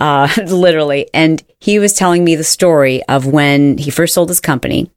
[0.00, 1.08] uh, literally.
[1.14, 4.90] And he was telling me the story of when he first sold his company,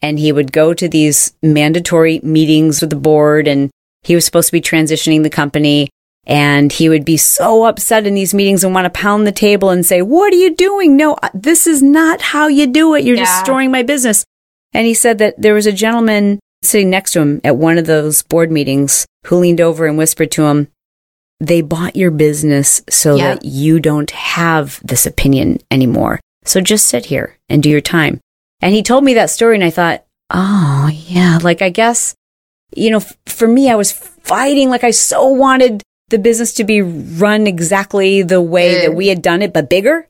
[0.00, 3.70] and he would go to these mandatory meetings with the board, and
[4.02, 5.88] he was supposed to be transitioning the company.
[6.24, 9.70] And he would be so upset in these meetings and want to pound the table
[9.70, 10.96] and say, What are you doing?
[10.96, 13.02] No, this is not how you do it.
[13.04, 13.24] You're Yeah.
[13.24, 14.24] destroying my business.
[14.72, 17.86] And he said that there was a gentleman sitting next to him at one of
[17.86, 20.68] those board meetings who leaned over and whispered to him,
[21.42, 23.40] They bought your business so Yep.
[23.40, 26.20] that you don't have this opinion anymore.
[26.44, 28.20] So just sit here and do your time.
[28.60, 31.38] And he told me that story, and I thought, Oh, yeah.
[31.42, 32.14] Like, I guess,
[32.74, 34.70] you know, f- for me, I was fighting.
[34.70, 38.80] Like I so wanted the business to be run exactly the way Mm.
[38.82, 40.08] that we had done it, but bigger.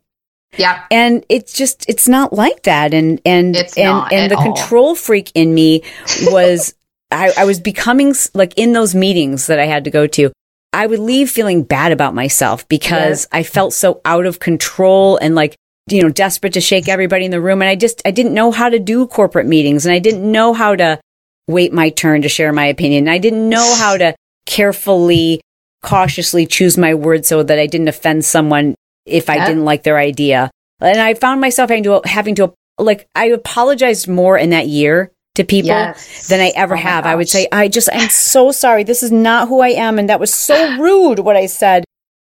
[0.59, 0.85] Yeah.
[0.91, 2.93] And it's just, it's not like that.
[2.93, 4.45] And, and, It's and, and the all.
[4.55, 5.83] control freak in me
[6.27, 6.75] was,
[7.11, 10.31] I, I was becoming like in those meetings that I had to go to.
[10.73, 15.35] I would leave feeling bad about myself because I felt so out of control and
[15.35, 15.57] like,
[15.91, 17.61] you know, desperate to shake everybody in the room.
[17.61, 20.55] And I just, I didn't know how to do corporate meetings and I didn't know
[20.55, 20.99] how to
[21.47, 23.09] wait my turn to share my opinion.
[23.09, 24.15] I didn't know how to
[24.47, 25.41] carefully,
[25.83, 29.99] cautiously choose my words so that I didn't offend someone if I didn't like their
[29.99, 30.51] idea.
[30.81, 35.13] And I found myself having to, having to, like, I apologized more in that year
[35.35, 36.29] to people Yes.
[36.29, 37.07] than I ever Oh have.
[37.07, 38.85] I would say, I just, I'm so sorry.
[38.85, 39.99] This is not who I am.
[39.99, 41.85] And that was so rude what I said.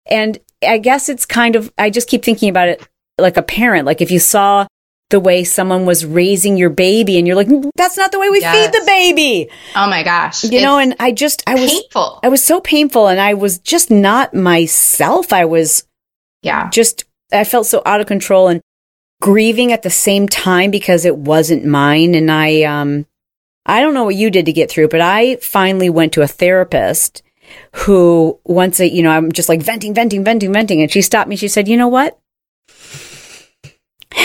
[0.06, 2.86] And I guess it's kind of, I just keep thinking about it
[3.18, 3.86] like a parent.
[3.86, 4.66] Like if you saw
[5.10, 8.30] the way someone was raising your baby and you're like, mm, that's not the way
[8.30, 8.54] we Yes.
[8.72, 10.42] feed the baby, Oh my gosh.
[10.44, 10.78] you know?
[10.78, 12.20] And I just, I was, painful.
[12.22, 15.32] I was so painful and I was just not myself.
[15.32, 15.84] I was
[16.42, 16.70] yeah.
[16.70, 18.62] just, I felt so out of control and
[19.20, 22.14] grieving at the same time because it wasn't mine.
[22.14, 23.06] And I, um,
[23.66, 26.26] I don't know what you did to get through, but I finally went to a
[26.26, 27.22] therapist
[27.72, 30.82] who once I, you know, I'm just like venting, venting, venting, venting.
[30.82, 31.36] And she stopped me.
[31.36, 32.18] She said, you know what?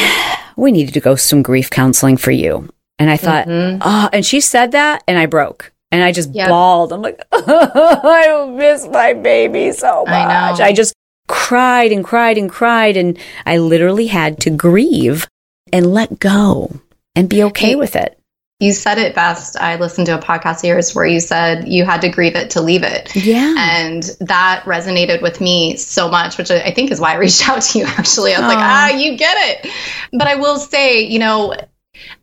[0.56, 2.68] We needed to go some grief counseling for you.
[2.98, 3.78] And I thought, Mhm.
[3.82, 6.50] oh, and she said that and I broke and I just Yep.
[6.50, 6.92] bawled.
[6.92, 10.60] I'm like, I miss my baby so much.
[10.60, 10.66] I.
[10.68, 10.94] I just
[11.30, 12.98] cried and cried and cried.
[12.98, 15.28] And I literally had to grieve
[15.72, 16.82] and let go
[17.16, 18.20] and be okay with it.
[18.60, 19.56] You said it best.
[19.56, 22.62] I listened to a podcast yours where you said you had to grieve it to
[22.62, 23.16] leave it.
[23.16, 23.56] Yeah.
[23.58, 27.62] And that resonated with me so much, which I think is why I reached out
[27.62, 28.36] to you actually.
[28.36, 29.72] I was like, ah, you get it.
[30.12, 31.56] But I will say, you know,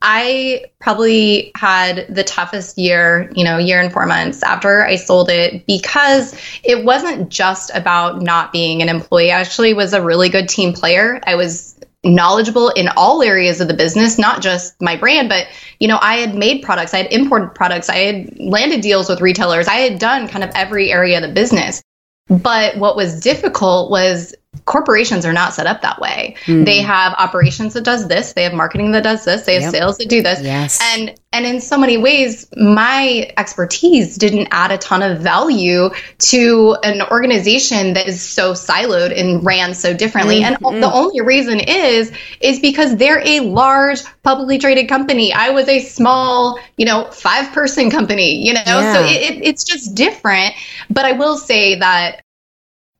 [0.02, 5.30] I probably had the toughest year, you know, year and four months after I sold
[5.30, 9.32] it because it wasn't just about not being an employee.
[9.32, 11.20] I actually was a really good team player.
[11.26, 15.46] I was knowledgeable in all areas of the business, not just my brand, but
[15.80, 19.20] you know, I had made products, I had imported products, I had landed deals with
[19.20, 21.82] retailers, I had done kind of every area of the business.
[22.28, 24.34] But what was difficult was
[24.66, 26.36] corporations are not set up that way.
[26.46, 26.66] Mm.
[26.66, 29.72] They have operations that does this, they have marketing that does this, they have Yep.
[29.72, 30.42] sales that do this.
[30.42, 30.80] Yes.
[30.96, 36.76] And and in so many ways my expertise didn't add a ton of value to
[36.82, 40.40] an organization that is so siloed and ran so differently.
[40.40, 40.56] Mhm.
[40.64, 45.32] And the only reason is is because they're a large publicly traded company.
[45.32, 48.64] I was a small, you know, five person company, you know.
[48.66, 50.54] So it, it, it's just different.
[50.90, 52.22] But I will say that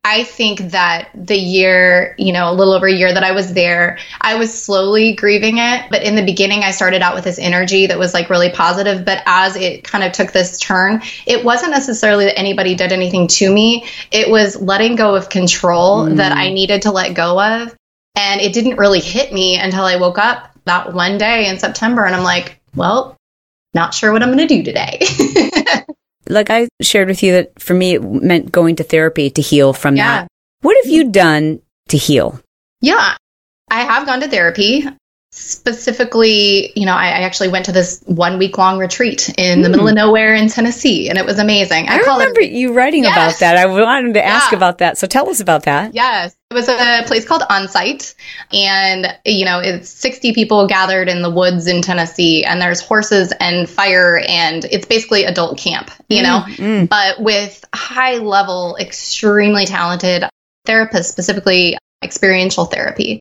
[0.08, 3.52] I think that the year, you know, a little over a year that I was
[3.52, 5.90] there, I was slowly grieving it.
[5.90, 9.04] But in the beginning, I started out with this energy that was like really positive.
[9.04, 13.26] But as it kind of took this turn, it wasn't necessarily that anybody did anything
[13.26, 13.84] to me.
[14.12, 16.18] It was letting go of control Mm.
[16.18, 17.74] that I needed to let go of.
[18.14, 22.04] And it didn't really hit me until I woke up that one day in September.
[22.04, 23.16] And I'm like, well,
[23.74, 25.00] not sure what I'm going to do today.
[26.28, 29.72] like I shared with you that for me, it meant going to therapy to heal
[29.72, 30.22] from Yeah.
[30.22, 30.28] that.
[30.62, 32.40] What have you done to heal?
[32.80, 33.16] Yeah,
[33.70, 34.84] I have gone to therapy.
[35.36, 39.66] Specifically, you know, I, I actually went to this one week long retreat in the
[39.68, 39.72] Hmm.
[39.72, 41.88] middle of nowhere in Tennessee, and it was amazing.
[41.88, 42.52] I, call remember it.
[42.52, 43.56] you writing about that.
[43.56, 44.56] I wanted to ask Yeah.
[44.58, 44.96] about that.
[44.98, 45.94] So tell us about that.
[45.94, 48.14] Yes, it was a place called Onsite,
[48.52, 53.32] and you know, it's 60 people gathered in the woods in Tennessee, and there's horses
[53.40, 56.88] and fire, and it's basically adult camp, you know, Mm.
[56.88, 60.24] but with high level, extremely talented
[60.66, 63.20] therapists, specifically experiential therapy.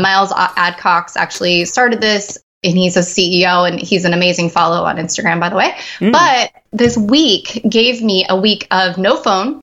[0.00, 4.96] Miles Adcox actually started this, and he's a CEO, and he's an amazing follow on
[4.96, 5.74] Instagram, by the way.
[5.98, 6.12] Mm.
[6.12, 9.60] But this week gave me a week of no phone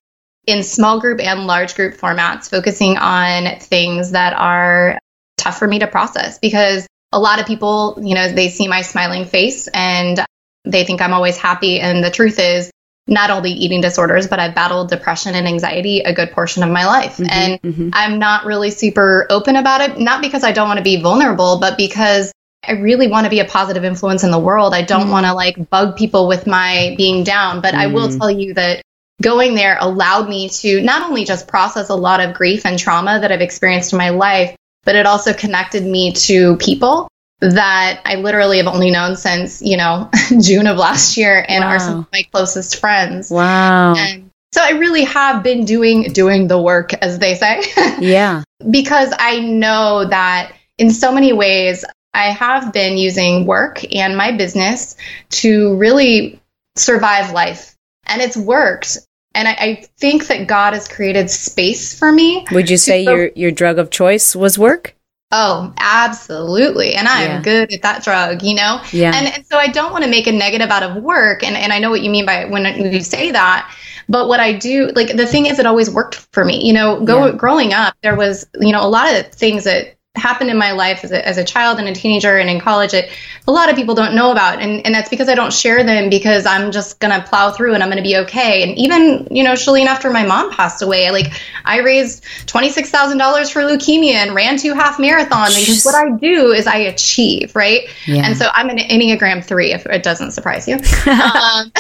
[0.48, 5.00] in small group and large group formats, focusing on things that are
[5.38, 8.82] tough for me to process because a lot of people, you know, they see my
[8.82, 10.24] smiling face and
[10.64, 11.80] they think I'm always happy.
[11.80, 12.72] And the truth is,
[13.08, 16.86] not only eating disorders, but I've battled depression and anxiety a good portion of my
[16.86, 17.18] life.
[17.18, 17.90] Mhm, And mhm.
[17.94, 21.60] I'm not really super open about it, not because I don't want to be vulnerable,
[21.60, 22.32] but because
[22.68, 24.74] I really want to be a positive influence in the world.
[24.76, 25.12] I don't Mm.
[25.12, 28.20] want to like bug people with my being down, but I will Mm.
[28.20, 28.82] tell you that
[29.22, 33.20] going there allowed me to not only just process a lot of grief and trauma
[33.20, 37.08] that I've experienced in my life, but it also connected me to people
[37.42, 40.10] that I literally have only known since, you know,
[40.42, 43.32] June of last year and are some of my closest friends.
[43.32, 43.96] Wow.
[43.96, 47.64] And so I really have been doing doing the work as they say.
[48.00, 48.44] yeah.
[48.70, 51.84] because I know that in so many ways,
[52.14, 54.96] I have been using work and my business
[55.30, 56.40] to really
[56.76, 57.76] survive life.
[58.06, 58.98] and it's worked.
[59.34, 62.46] And I, I think that God has created space for me.
[62.52, 64.96] Would you say your your drug of choice was work?
[65.32, 66.94] Oh, absolutely.
[66.96, 67.36] And I Yeah.
[67.38, 68.82] am good at that drug, you know?
[68.92, 69.14] Yeah.
[69.16, 71.44] And, and so I don't want to make a negative out of work.
[71.44, 73.74] And, and I know what you mean by when you say that.
[74.10, 76.66] But what I do, like the thing is, it always worked for me.
[76.66, 77.32] You know, go, Yeah.
[77.38, 81.06] growing up, there was, you know, a lot of things that happened in my life
[81.06, 83.08] as a, as a child and a teenager and in college that
[83.48, 84.62] a lot of people don't know about.
[84.62, 87.74] And, and that's because I don't share them because I'm just going to plow through
[87.74, 88.62] and I'm going to be okay.
[88.62, 91.28] And even, you know, Chalene, after my mom passed away, like
[91.64, 96.68] I raised $26,000 for leukemia and ran two half marathons because what I do is
[96.68, 97.90] I achieve, right?
[98.06, 98.26] Yeah.
[98.26, 100.76] And so I'm an Enneagram three, if it doesn't surprise you.
[101.12, 101.72] um,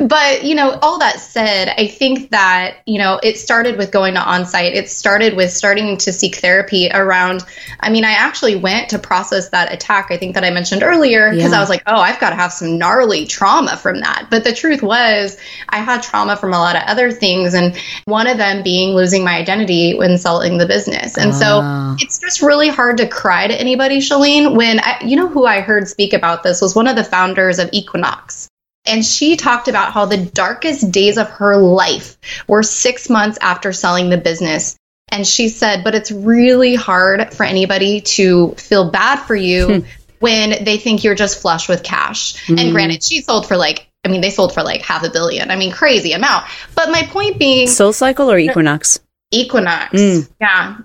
[0.08, 4.14] but, you know, all that said, I think that, you know, it started with going
[4.14, 4.74] to onsite.
[4.74, 7.44] It started with starting to seek therapy around,
[7.80, 11.30] I mean, I actually went to process that attack, I think that I mentioned earlier,
[11.30, 11.58] because Yeah.
[11.58, 14.28] I was like, oh, I've got to have some gnarly trauma from that.
[14.30, 15.36] But the truth was,
[15.68, 17.54] I had trauma from a lot of other things.
[17.54, 21.16] And one of them being losing my identity when selling the business.
[21.16, 21.96] And so, Ah.
[21.98, 24.54] it's just really hard to cry to anybody, Chalene.
[24.56, 27.58] When I, you know who I heard speak about this was one of the founders
[27.58, 28.48] of Equinox.
[28.86, 33.70] And she talked about how the darkest days of her life were six months after
[33.74, 34.77] selling the business.
[35.10, 39.84] And she said, but it's really hard for anybody to feel bad for you
[40.20, 42.48] when they think you're just flush with cash.
[42.48, 45.50] And granted, she sold for like, I mean, they sold for like half a billion.
[45.50, 46.46] I mean, crazy amount.
[46.74, 49.00] But my point being, Soul Cycle or Equinox?
[49.30, 49.92] Equinox.
[49.92, 50.30] Mm.
[50.40, 50.78] Yeah.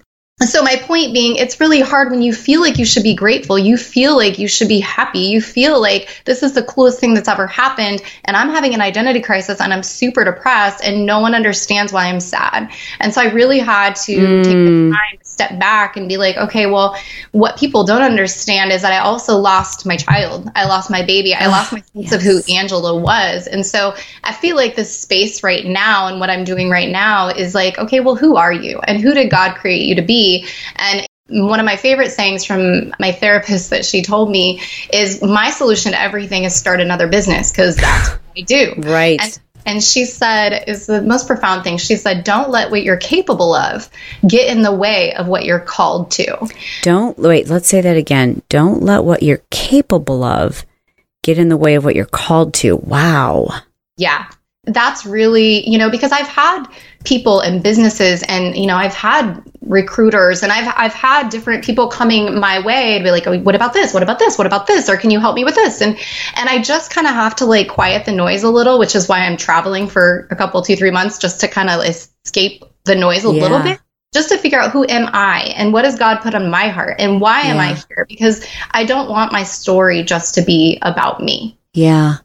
[0.47, 3.57] So my point being, it's really hard when you feel like you should be grateful.
[3.57, 5.19] You feel like you should be happy.
[5.19, 8.01] You feel like this is the coolest thing that's ever happened.
[8.25, 12.05] And I'm having an identity crisis and I'm super depressed and no one understands why
[12.05, 12.71] I'm sad.
[12.99, 14.91] And so I really had to take the hmm.
[14.91, 16.95] time to step back and be like, okay, well,
[17.31, 20.49] what people don't understand is that I also lost my child.
[20.55, 21.33] I lost my baby.
[21.33, 23.47] I lost my ah, sense of who Angela was.
[23.47, 27.29] And so I feel like this space right now and what I'm doing right now
[27.29, 28.79] is like, okay, well, who are you?
[28.79, 30.32] And who did God create you to be?
[30.75, 34.61] And one of my favorite sayings from my therapist that she told me
[34.91, 38.73] is my solution to everything is start another business because that's what I do.
[38.83, 39.19] Right.
[39.21, 41.77] And, and she said, is the most profound thing.
[41.77, 43.89] She said, don't let what you're capable of
[44.27, 46.49] get in the way of what you're called to.
[46.81, 48.41] Don't wait, let's say that again.
[48.49, 50.65] Don't let what you're capable of
[51.23, 52.75] get in the way of what you're called to.
[52.75, 53.47] Wow.
[53.95, 54.27] Yeah.
[54.65, 56.67] That's really, you know, because I've had
[57.03, 61.87] people and businesses and, you know, I've had recruiters and I've I've had different people
[61.87, 63.93] coming my way to be like, oh, what about this?
[63.93, 64.37] What about this?
[64.37, 64.89] What about this?
[64.89, 65.81] Or can you help me with this?
[65.81, 65.97] And
[66.35, 69.09] and I just kind of have to like quiet the noise a little, which is
[69.09, 72.95] why I'm traveling for a couple, two, three months just to kind of escape the
[72.95, 73.79] noise a little bit.
[74.13, 76.97] Just to figure out who am I and what has God put on my heart
[76.99, 78.05] and why am I here?
[78.07, 81.57] Because I don't want my story just to be about me.
[81.73, 82.17] Yeah.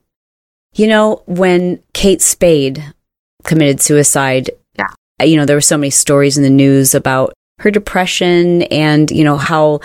[0.78, 2.94] You know, when Kate Spade
[3.42, 4.86] committed suicide, Yeah.
[5.20, 9.10] uh, you know, there were so many stories in the news about her depression and,
[9.10, 9.80] you know, how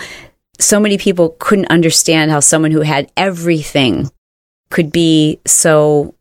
[0.60, 4.08] so many people couldn't understand how someone who had everything
[4.70, 6.14] could be so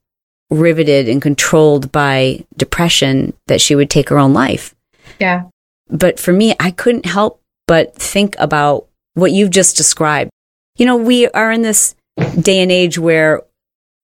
[0.49, 4.73] riveted and controlled by depression that she would take her own life.
[5.19, 5.43] Yeah.
[5.87, 10.31] But for me, I couldn't help but think about what you've just described.
[10.77, 11.93] You know, we are in this
[12.41, 13.43] day and age where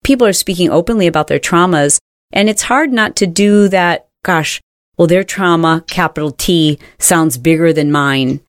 [0.08, 2.00] people are speaking openly about their traumas,
[2.32, 4.08] and it's hard not to do that.
[4.24, 4.58] Gosh,
[4.96, 8.40] well, their trauma, capital T, sounds bigger than mine.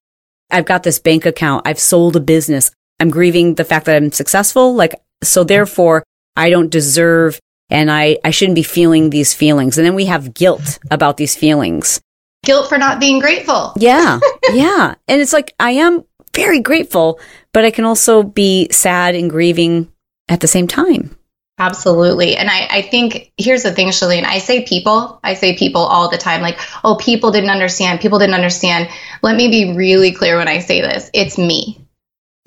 [0.50, 1.68] I've got this bank account.
[1.68, 2.72] I've sold a business.
[3.02, 4.74] I'm grieving the fact that I'm successful.
[4.74, 6.04] Like, so therefore,
[6.38, 7.40] I don't deserve
[7.70, 9.78] and I, I shouldn't be feeling these feelings.
[9.78, 12.00] And then we have guilt about these feelings.
[12.44, 13.74] Guilt for not being grateful.
[13.76, 14.20] Yeah.
[14.54, 14.96] yeah.
[15.10, 17.20] And it's like, I am very grateful,
[17.54, 19.92] but I can also be sad and grieving
[20.30, 21.16] at the same time.
[21.60, 22.38] Absolutely.
[22.38, 24.24] And I, I think here's the thing, Chalene.
[24.26, 28.00] I say people, I say people all the time, like, oh, people didn't understand.
[28.00, 28.90] People didn't understand.
[29.22, 31.10] Let me be really clear when I say this.
[31.14, 31.86] It's me.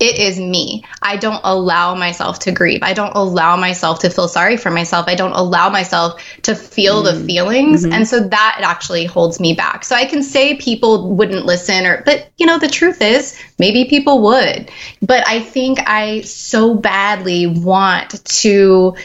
[0.03, 0.83] It is me.
[1.01, 2.81] I don't allow myself to grieve.
[2.83, 5.07] I don't allow myself to feel sorry for myself.
[5.07, 7.25] I don't allow myself to feel the mm-hmm.
[7.25, 7.83] feelings.
[7.83, 7.93] Mm-hmm.
[7.93, 9.85] And so that actually holds me back.
[9.85, 13.85] So I can say people wouldn't listen or but you know the truth is maybe
[13.85, 14.69] people would.
[15.01, 18.97] But I think I so badly want to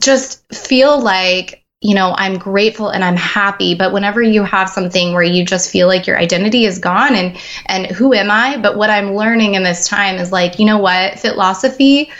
[0.00, 3.74] just feel like you know i'm grateful and i'm happy.
[3.74, 7.36] But whenever you have something where you just feel like your identity is gone and
[7.66, 8.56] and who am i?
[8.56, 11.14] But what i'm learning in this time is like you know what?
[11.14, 12.10] Fitlosophy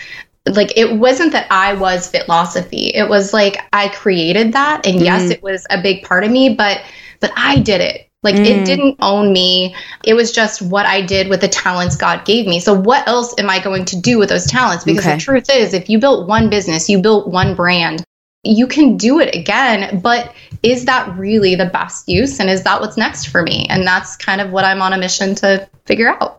[0.49, 2.93] like it wasn't that i was Fitlosophy.
[2.95, 4.87] It was like i created that.
[4.87, 5.33] And yes mm.
[5.33, 6.83] it was a big part of me but
[7.21, 8.07] but i did it.
[8.23, 8.65] Like it mm.
[8.65, 9.77] didn't own me.
[10.05, 12.59] It was just what I did with the talents God gave me.
[12.59, 14.85] So what else am I going to do with those talents?
[14.85, 15.15] Because Okay.
[15.15, 18.03] the truth is, if you built one business, you built one brand,
[18.47, 22.41] you can do it again, but is that really the best use?
[22.41, 23.67] And is that what's next for me?
[23.69, 26.39] And that's kind of what I'm on a mission to figure out.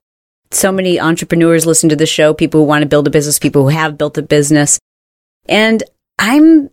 [0.51, 3.63] So many entrepreneurs listen to the show, people who want to build a business, people
[3.63, 4.79] who have built a business.
[5.47, 5.83] And
[6.17, 6.69] I'm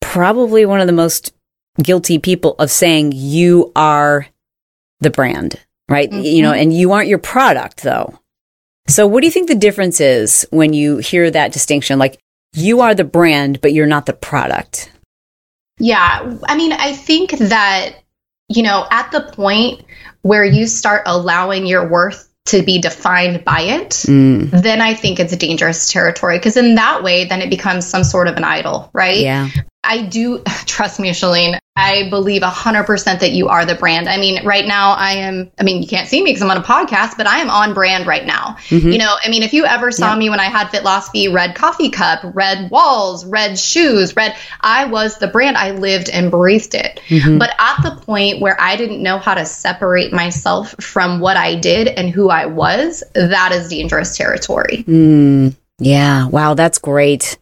[0.00, 1.34] probably one of the most
[1.82, 4.26] guilty people of saying you are
[5.00, 6.10] the brand, right?
[6.10, 6.22] Mm-hmm.
[6.22, 8.18] You know, and you aren't your product though.
[8.88, 11.98] So what do you think the difference is when you hear that distinction?
[11.98, 12.18] Like
[12.52, 14.90] you are the brand, but you're not the product.
[15.78, 16.38] Yeah.
[16.48, 17.96] I mean, I think that,
[18.48, 19.84] you know, at the point
[20.22, 24.50] where you start allowing your worth to be defined by it, mm.
[24.50, 26.38] then I think it's a dangerous territory.
[26.38, 29.18] Because in that way, then it becomes some sort of an idol, right?
[29.18, 29.48] Yeah.
[29.86, 31.58] I do trust me, Chalene.
[31.78, 34.08] I believe 100% that you are the brand.
[34.08, 36.56] I mean, right now, I am, I mean, you can't see me because I'm on
[36.56, 38.56] a podcast, but I am on brand right now.
[38.68, 38.88] Mm-hmm.
[38.88, 40.18] You know, I mean, if you ever saw yeah.
[40.18, 45.18] me when I had Fitlosophy, red coffee cup, red walls, red shoes, red, I was
[45.18, 45.58] the brand.
[45.58, 46.98] I lived and breathed it.
[47.08, 47.36] Mm-hmm.
[47.36, 51.56] But at the point where I didn't know how to separate myself from what I
[51.56, 54.82] did and who I was, that is dangerous territory.
[54.88, 56.26] Mm, yeah.
[56.26, 56.54] Wow.
[56.54, 57.36] That's great.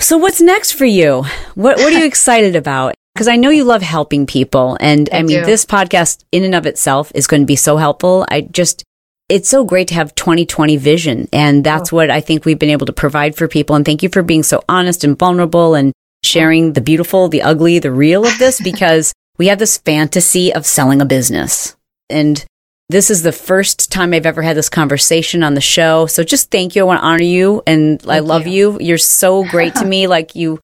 [0.00, 1.24] So what's next for you?
[1.54, 2.94] What what are you excited about?
[3.14, 5.44] Because I know you love helping people and I, I mean do.
[5.44, 8.24] this podcast in and of itself is going to be so helpful.
[8.28, 8.82] I just
[9.28, 11.96] it's so great to have 2020 vision and that's oh.
[11.96, 14.42] what I think we've been able to provide for people and thank you for being
[14.42, 15.92] so honest and vulnerable and
[16.24, 20.66] sharing the beautiful, the ugly, the real of this because we have this fantasy of
[20.66, 21.76] selling a business.
[22.08, 22.44] And
[22.90, 26.06] this is the first time I've ever had this conversation on the show.
[26.06, 26.82] So just thank you.
[26.82, 28.72] I want to honor you and thank I love you.
[28.72, 28.78] you.
[28.80, 30.00] You're so great to me.
[30.10, 30.58] Like you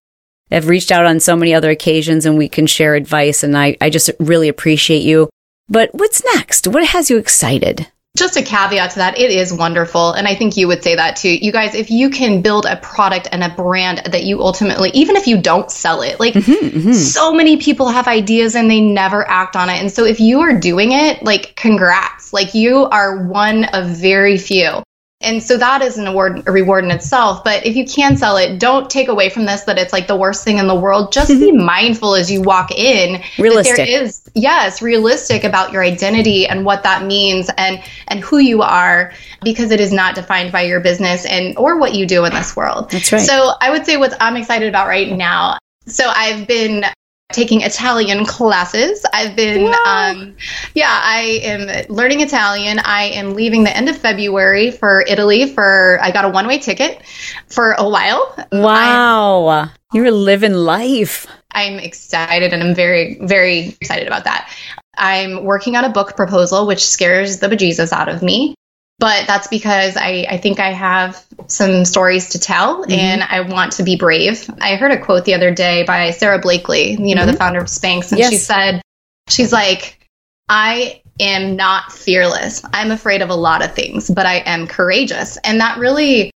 [0.51, 3.45] have reached out on so many other occasions and we can share advice.
[3.45, 5.31] And I, I just really appreciate you.
[5.69, 6.67] But what's next?
[6.67, 7.87] What has you excited?
[8.17, 10.13] Just a caveat to that, it is wonderful.
[10.13, 11.29] And I think you would say that too.
[11.29, 15.17] You guys, if you can build a product and a brand that you ultimately, even
[15.17, 16.93] if you don't sell it, like mm-hmm, mm-hmm.
[16.93, 19.79] so many people have ideas and they never act on it.
[19.81, 24.39] And so if you are doing it, like congrats, like you are one of very
[24.39, 24.83] few.
[25.23, 27.43] And so that is an award, a reward in itself.
[27.43, 30.17] But if you can sell it, don't take away from this that it's like the
[30.17, 31.11] worst thing in the world.
[31.11, 31.65] Just be mm-hmm.
[31.65, 33.23] mindful as you walk in.
[33.39, 33.77] Realistic.
[33.77, 38.61] there is, yes, realistic about your identity and what that means and and who you
[38.61, 39.11] are,
[39.43, 42.55] because it is not defined by your business and or what you do in this
[42.55, 42.91] world.
[42.91, 43.23] That's right.
[43.23, 45.57] So I would say what I'm excited about right now.
[45.87, 46.85] So I've been
[47.33, 49.05] taking Italian classes.
[49.13, 50.35] I've been, um,
[50.75, 52.79] yeah, I am learning Italian.
[52.79, 56.59] I am leaving the end of February for Italy for, I got a one way
[56.59, 57.03] ticket
[57.49, 58.35] for a while.
[58.53, 59.49] Wow.
[59.49, 61.27] I'm, You're living life.
[61.51, 64.53] I'm excited and I'm very, very excited about that.
[64.97, 68.55] I'm working on a book proposal, which scares the bejesus out of me
[68.99, 72.93] but that's because I, I think I have some stories to tell mm-hmm.
[72.93, 74.49] and I want to be brave.
[74.61, 77.33] I heard a quote the other day by Sara Blakely, you know, mm-hmm.
[77.33, 78.31] the founder of Spanx, and yes.
[78.31, 78.83] she said,
[79.29, 79.99] she's like,
[80.49, 82.63] I am not fearless.
[82.73, 85.37] I'm afraid of a lot of things, but I am courageous.
[85.39, 86.31] And that really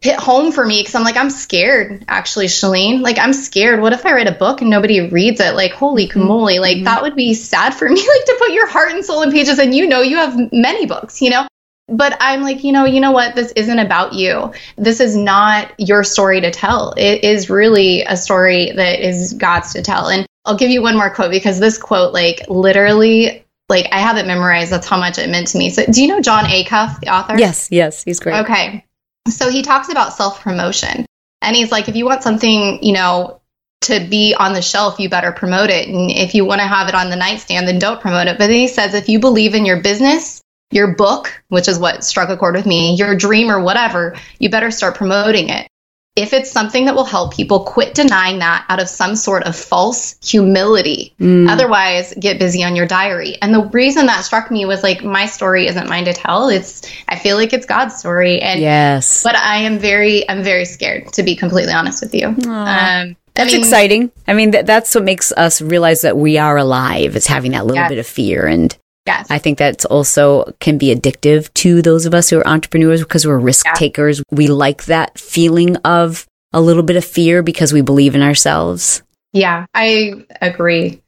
[0.00, 3.02] hit home for me because I'm like, I'm scared, actually, Chalene.
[3.02, 3.80] Like, I'm scared.
[3.80, 5.54] What if I write a book and nobody reads it?
[5.54, 6.24] Like, holy mm-hmm.
[6.24, 6.84] moly, like mm-hmm.
[6.84, 9.58] that would be sad for me, like to put your heart and soul in pages.
[9.58, 11.46] And you know, you have many books, you know?
[11.92, 13.34] But I'm like, you know, you know what?
[13.34, 14.52] This isn't about you.
[14.76, 16.94] This is not your story to tell.
[16.96, 20.08] It is really a story that is God's to tell.
[20.08, 24.16] And I'll give you one more quote because this quote, like, literally, like, I have
[24.16, 24.72] it memorized.
[24.72, 25.70] That's how much it meant to me.
[25.70, 27.38] So, do you know Jon Acuff, the author?
[27.38, 28.40] Yes, yes, he's great.
[28.40, 28.84] Okay.
[29.28, 31.06] So, he talks about self promotion.
[31.42, 33.40] And he's like, if you want something, you know,
[33.82, 35.88] to be on the shelf, you better promote it.
[35.88, 38.38] And if you want to have it on the nightstand, then don't promote it.
[38.38, 40.41] But then he says, if you believe in your business,
[40.72, 44.48] your book, which is what struck a chord with me, your dream or whatever, you
[44.50, 45.68] better start promoting it.
[46.14, 49.56] If it's something that will help people, quit denying that out of some sort of
[49.56, 51.14] false humility.
[51.18, 51.48] Mm.
[51.48, 53.38] Otherwise, get busy on your diary.
[53.40, 56.50] And the reason that struck me was like, my story isn't mine to tell.
[56.50, 58.42] It's, I feel like it's God's story.
[58.42, 62.26] And yes, but I am very, I'm very scared to be completely honest with you.
[62.26, 64.12] Um, that's I mean, exciting.
[64.28, 67.16] I mean, that, that's what makes us realize that we are alive.
[67.16, 68.76] It's having that little bit of fear and
[69.06, 69.26] Yes.
[69.30, 73.26] I think that's also can be addictive to those of us who are entrepreneurs because
[73.26, 73.74] we're risk yeah.
[73.74, 74.22] takers.
[74.30, 79.02] We like that feeling of a little bit of fear because we believe in ourselves.
[79.32, 81.02] Yeah, I agree.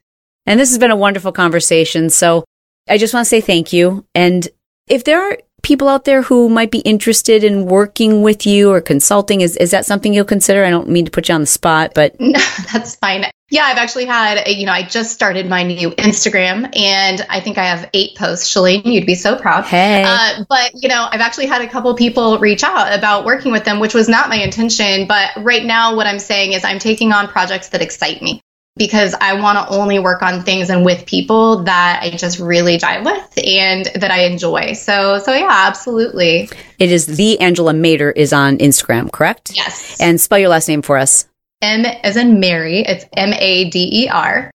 [0.45, 2.09] And this has been a wonderful conversation.
[2.09, 2.43] So
[2.87, 4.05] I just want to say thank you.
[4.13, 4.47] And
[4.87, 8.81] if there are people out there who might be interested in working with you or
[8.81, 10.65] consulting, is, is that something you'll consider?
[10.65, 12.19] I don't mean to put you on the spot, but.
[12.19, 12.39] No,
[12.73, 13.25] that's fine
[13.55, 17.39] Yeah, I've actually had, a, you know, I just started my new Instagram and I
[17.39, 18.53] think I have eight posts.
[18.53, 19.63] Chalene, you'd be so proud.
[19.63, 20.03] Hey.
[20.05, 23.63] Uh, but, you know, I've actually had a couple people reach out about working with
[23.63, 25.07] them, which was not my intention.
[25.07, 28.41] But right now, what I'm saying is I'm taking on projects that excite me
[28.75, 32.77] because I want to only work on things and with people that I just really
[32.77, 34.73] jive with and that I enjoy.
[34.73, 36.49] So, so yeah, absolutely.
[36.77, 39.53] It is the Angela Mader is on Instagram, correct?
[39.55, 39.95] Yes.
[40.01, 41.25] And spell your last name for us.
[41.61, 42.79] M as in Mary.
[42.79, 44.51] It's M A D E R.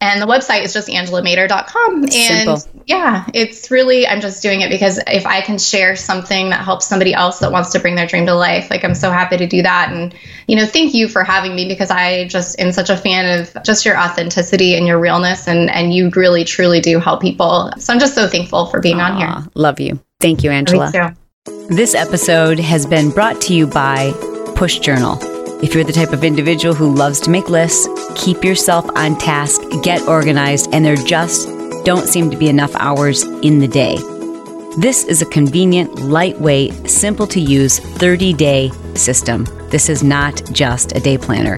[0.00, 2.04] And the website is just angelamader.com.
[2.04, 2.12] And
[2.60, 2.82] Simple.
[2.86, 6.86] yeah, it's really, I'm just doing it because if I can share something that helps
[6.86, 9.48] somebody else that wants to bring their dream to life, like I'm so happy to
[9.48, 9.90] do that.
[9.90, 10.14] And,
[10.46, 13.64] you know, thank you for having me because I just am such a fan of
[13.64, 15.48] just your authenticity and your realness.
[15.48, 17.72] And, and you really, truly do help people.
[17.78, 19.50] So I'm just so thankful for being on here.
[19.56, 19.98] Love you.
[20.20, 20.92] Thank you, Angela.
[21.70, 24.12] This episode has been brought to you by
[24.54, 25.37] Push Journal.
[25.60, 29.60] If you're the type of individual who loves to make lists, keep yourself on task,
[29.82, 31.48] get organized, and there just
[31.84, 33.96] don't seem to be enough hours in the day.
[34.76, 39.46] This is a convenient, lightweight, simple to use 30 day system.
[39.68, 41.56] This is not just a day planner.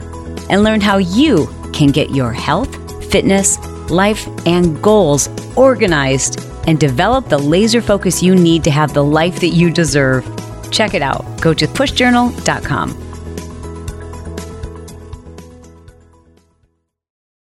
[0.49, 2.75] And learn how you can get your health,
[3.11, 3.59] fitness,
[3.91, 5.29] life, and goals
[5.59, 10.25] organized and develop the laser focus you need to have the life that you deserve.
[10.71, 11.23] Check it out.
[11.43, 13.10] Go to pushjournal.com.